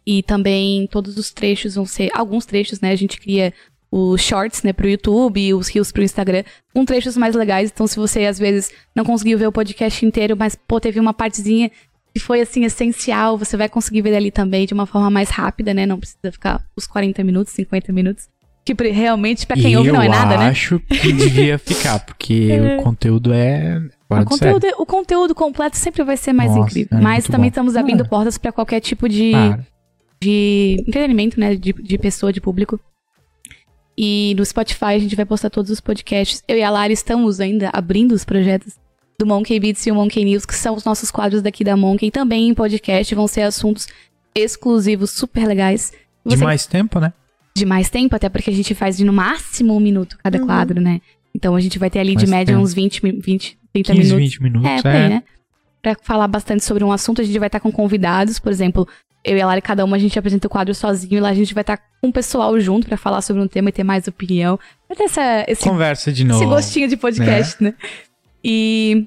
[0.06, 2.92] E também todos os trechos vão ser, alguns trechos, né?
[2.92, 3.54] A gente cria
[3.92, 7.72] os shorts, né, pro YouTube os reels pro Instagram, com trechos mais legais.
[7.72, 11.14] Então, se você às vezes não conseguiu ver o podcast inteiro, mas pô, teve uma
[11.14, 11.72] partezinha
[12.14, 15.74] que foi assim essencial, você vai conseguir ver ali também de uma forma mais rápida,
[15.74, 15.86] né?
[15.86, 18.28] Não precisa ficar os 40 minutos, 50 minutos.
[18.66, 20.48] Que realmente, pra quem e ouve, não é eu nada, né?
[20.48, 22.50] acho que devia ficar, porque
[22.80, 26.98] o conteúdo é O de conteúdo, o conteúdo completo sempre vai ser mais Nossa, incrível.
[26.98, 27.48] é Mas também bom.
[27.48, 28.08] estamos abrindo Ah.
[28.08, 29.66] portas pra qualquer tipo de, Claro.
[30.22, 31.56] de entretenimento, né?
[31.56, 32.80] De, de pessoa, de público.
[33.98, 36.42] E no Spotify a gente vai postar todos os podcasts.
[36.48, 38.76] Eu e a Lara estamos ainda abrindo os projetos
[39.20, 42.10] do Monkey Beats e o Monkey News, que são os nossos quadros daqui da Monkey.
[42.10, 43.88] Também em podcast vão ser assuntos
[44.34, 45.92] exclusivos, super legais.
[46.26, 47.12] De Você- mais tempo, né?
[47.60, 50.46] De mais tempo, até porque a gente faz de no máximo um minuto cada Uhum.
[50.48, 51.00] quadro, né?
[51.36, 52.64] Então a gente vai ter ali Mais de média tempo.
[52.64, 54.24] uns 20, mi- 20 30 15, minutos.
[54.32, 54.86] 20 minutos.
[54.86, 55.24] É, aí, né?
[55.82, 58.88] Pra falar bastante sobre um assunto, a gente vai estar com convidados, por exemplo,
[59.24, 61.34] eu e a Lari, cada uma a gente apresenta o quadro sozinho, e lá a
[61.34, 64.08] gente vai estar com o pessoal junto pra falar sobre um tema e ter mais
[64.08, 64.58] opinião.
[64.88, 66.42] Vai ter essa, esse, Conversa de novo.
[66.42, 67.74] esse gostinho de podcast, né?
[68.44, 69.06] E.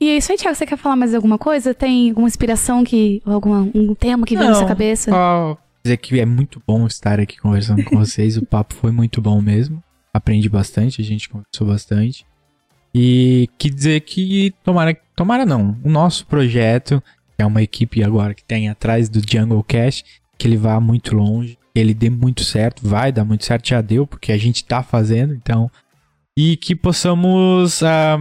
[0.00, 0.56] E é isso aí, Thiago.
[0.56, 1.74] Você quer falar mais alguma coisa?
[1.74, 3.22] Tem alguma inspiração que.
[3.26, 5.10] ou alguma, um tema que vem na sua cabeça?
[5.10, 8.36] Só dizer que é muito bom estar aqui conversando com vocês.
[8.36, 9.82] O papo foi muito bom mesmo.
[10.12, 12.26] Aprendi bastante, a gente conversou bastante.
[12.94, 17.02] E que dizer que tomara, tomara não, o nosso projeto,
[17.36, 20.02] que é uma equipe agora que tem atrás do Jungle Cash,
[20.36, 23.80] que ele vá muito longe, que ele dê muito certo, vai dar muito certo, já
[23.80, 25.70] deu, porque a gente tá fazendo, então.
[26.36, 28.18] E que possamos, ah,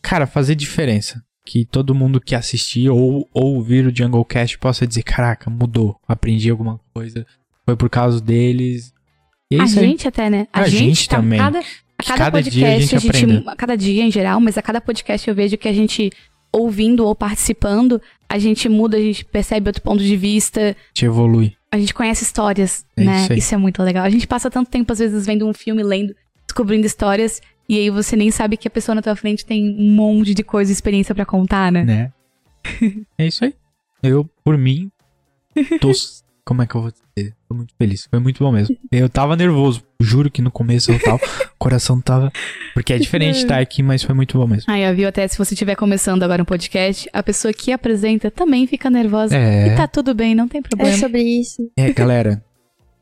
[0.00, 1.22] cara, fazer diferença.
[1.46, 5.96] Que todo mundo que assistir ou, ou ouvir o Jungle Cast possa dizer: caraca, mudou,
[6.08, 7.24] aprendi alguma coisa,
[7.64, 8.92] foi por causa deles.
[9.50, 9.86] E é a isso aí.
[9.86, 10.48] gente até, né?
[10.52, 11.38] A, A gente, gente tá- também.
[11.38, 14.40] Cada, a cada, cada dia a podcast, gente a gente, a cada dia em geral,
[14.40, 16.10] mas a cada podcast eu vejo que a gente,
[16.52, 21.54] ouvindo ou participando, a gente muda, a gente percebe outro ponto de vista, Te evolui.
[21.70, 23.22] a gente conhece histórias, É né?
[23.22, 23.32] isso.
[23.34, 24.04] Isso é muito legal.
[24.04, 26.12] A gente passa tanto tempo, às vezes, vendo um filme, lendo,
[26.46, 29.90] descobrindo histórias, e aí você nem sabe que a pessoa na tua frente tem um
[29.94, 31.84] monte de coisa e experiência pra contar, né?
[31.84, 32.12] né?
[33.18, 33.54] é isso aí.
[34.02, 34.90] Eu, por mim,
[35.80, 35.90] tô.
[36.44, 37.34] Como é que eu vou dizer?
[37.48, 38.06] Tô muito feliz.
[38.08, 38.76] Foi muito bom mesmo.
[38.92, 39.82] Eu tava nervoso.
[39.98, 41.16] Juro que no começo eu tava.
[41.16, 42.30] o coração tava.
[42.72, 44.72] Porque é diferente estar aqui, mas foi muito bom mesmo.
[44.72, 45.08] Aí, ó, viu?
[45.08, 49.36] Até se você estiver começando agora um podcast, a pessoa que apresenta também fica nervosa.
[49.36, 49.66] É.
[49.66, 50.96] E tá tudo bem, não tem É problema.
[50.96, 51.68] sobre isso.
[51.76, 52.40] É, galera.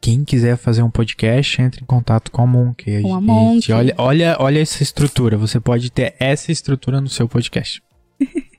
[0.04, 2.84] Quem quiser fazer um podcast, entre em contato com a Monk.
[2.84, 3.72] Com a gente- Monk.
[3.72, 5.38] Olha, olha, olha essa estrutura.
[5.38, 7.82] Você pode ter essa estrutura no seu podcast.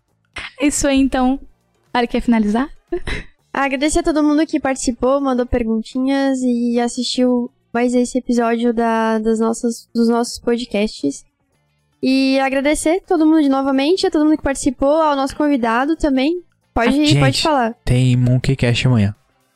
[0.59, 1.39] É Isso aí, então.
[1.93, 2.67] Para quer finalizar?
[3.53, 9.39] Agradecer a todo mundo que participou, mandou perguntinhas e assistiu mais esse episódio da, das
[9.39, 11.23] nossas, dos nossos podcasts.
[12.01, 16.41] E agradecer todo mundo de novamente, a todo mundo que participou, ao nosso convidado também.
[16.73, 17.19] Pode, Ah, gente.
[17.19, 17.73] pode falar.
[17.85, 19.15] Tem Monkeycast amanhã.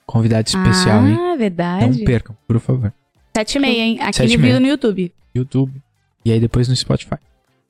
[0.09, 1.15] Convidado especial, hein?
[1.19, 1.99] Ah, verdade.
[1.99, 2.91] Não percam, por favor.
[3.37, 3.99] Sete e meia, hein?
[4.01, 4.37] E meia.
[4.39, 5.13] vídeo no YouTube.
[5.35, 5.79] YouTube.
[6.25, 7.17] E aí depois no Spotify.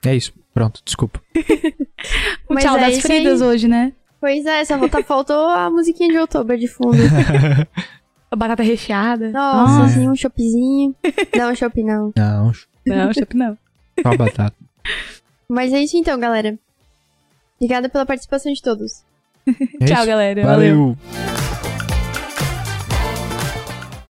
[0.06, 0.32] É isso.
[0.54, 1.22] Pronto, desculpa.
[2.48, 3.48] O tchau é das Fridas aí.
[3.50, 3.92] hoje, né?
[4.22, 6.96] Pois é, só falta, faltou a musiquinha de outubro de fundo.
[8.32, 9.32] A batata recheada.
[9.32, 9.86] Nossa, Ah.
[9.86, 10.96] assim, um choppzinho.
[11.36, 12.14] Não, chopp não.
[12.16, 12.52] Não,
[12.86, 13.58] Não, chopp não.
[14.02, 14.56] só batata.
[15.50, 16.58] Mas é isso então, galera.
[17.60, 19.04] Obrigada pela participação de todos.
[19.82, 20.42] É Tchau, galera.
[20.46, 20.96] Valeu.
[20.96, 21.49] Valeu.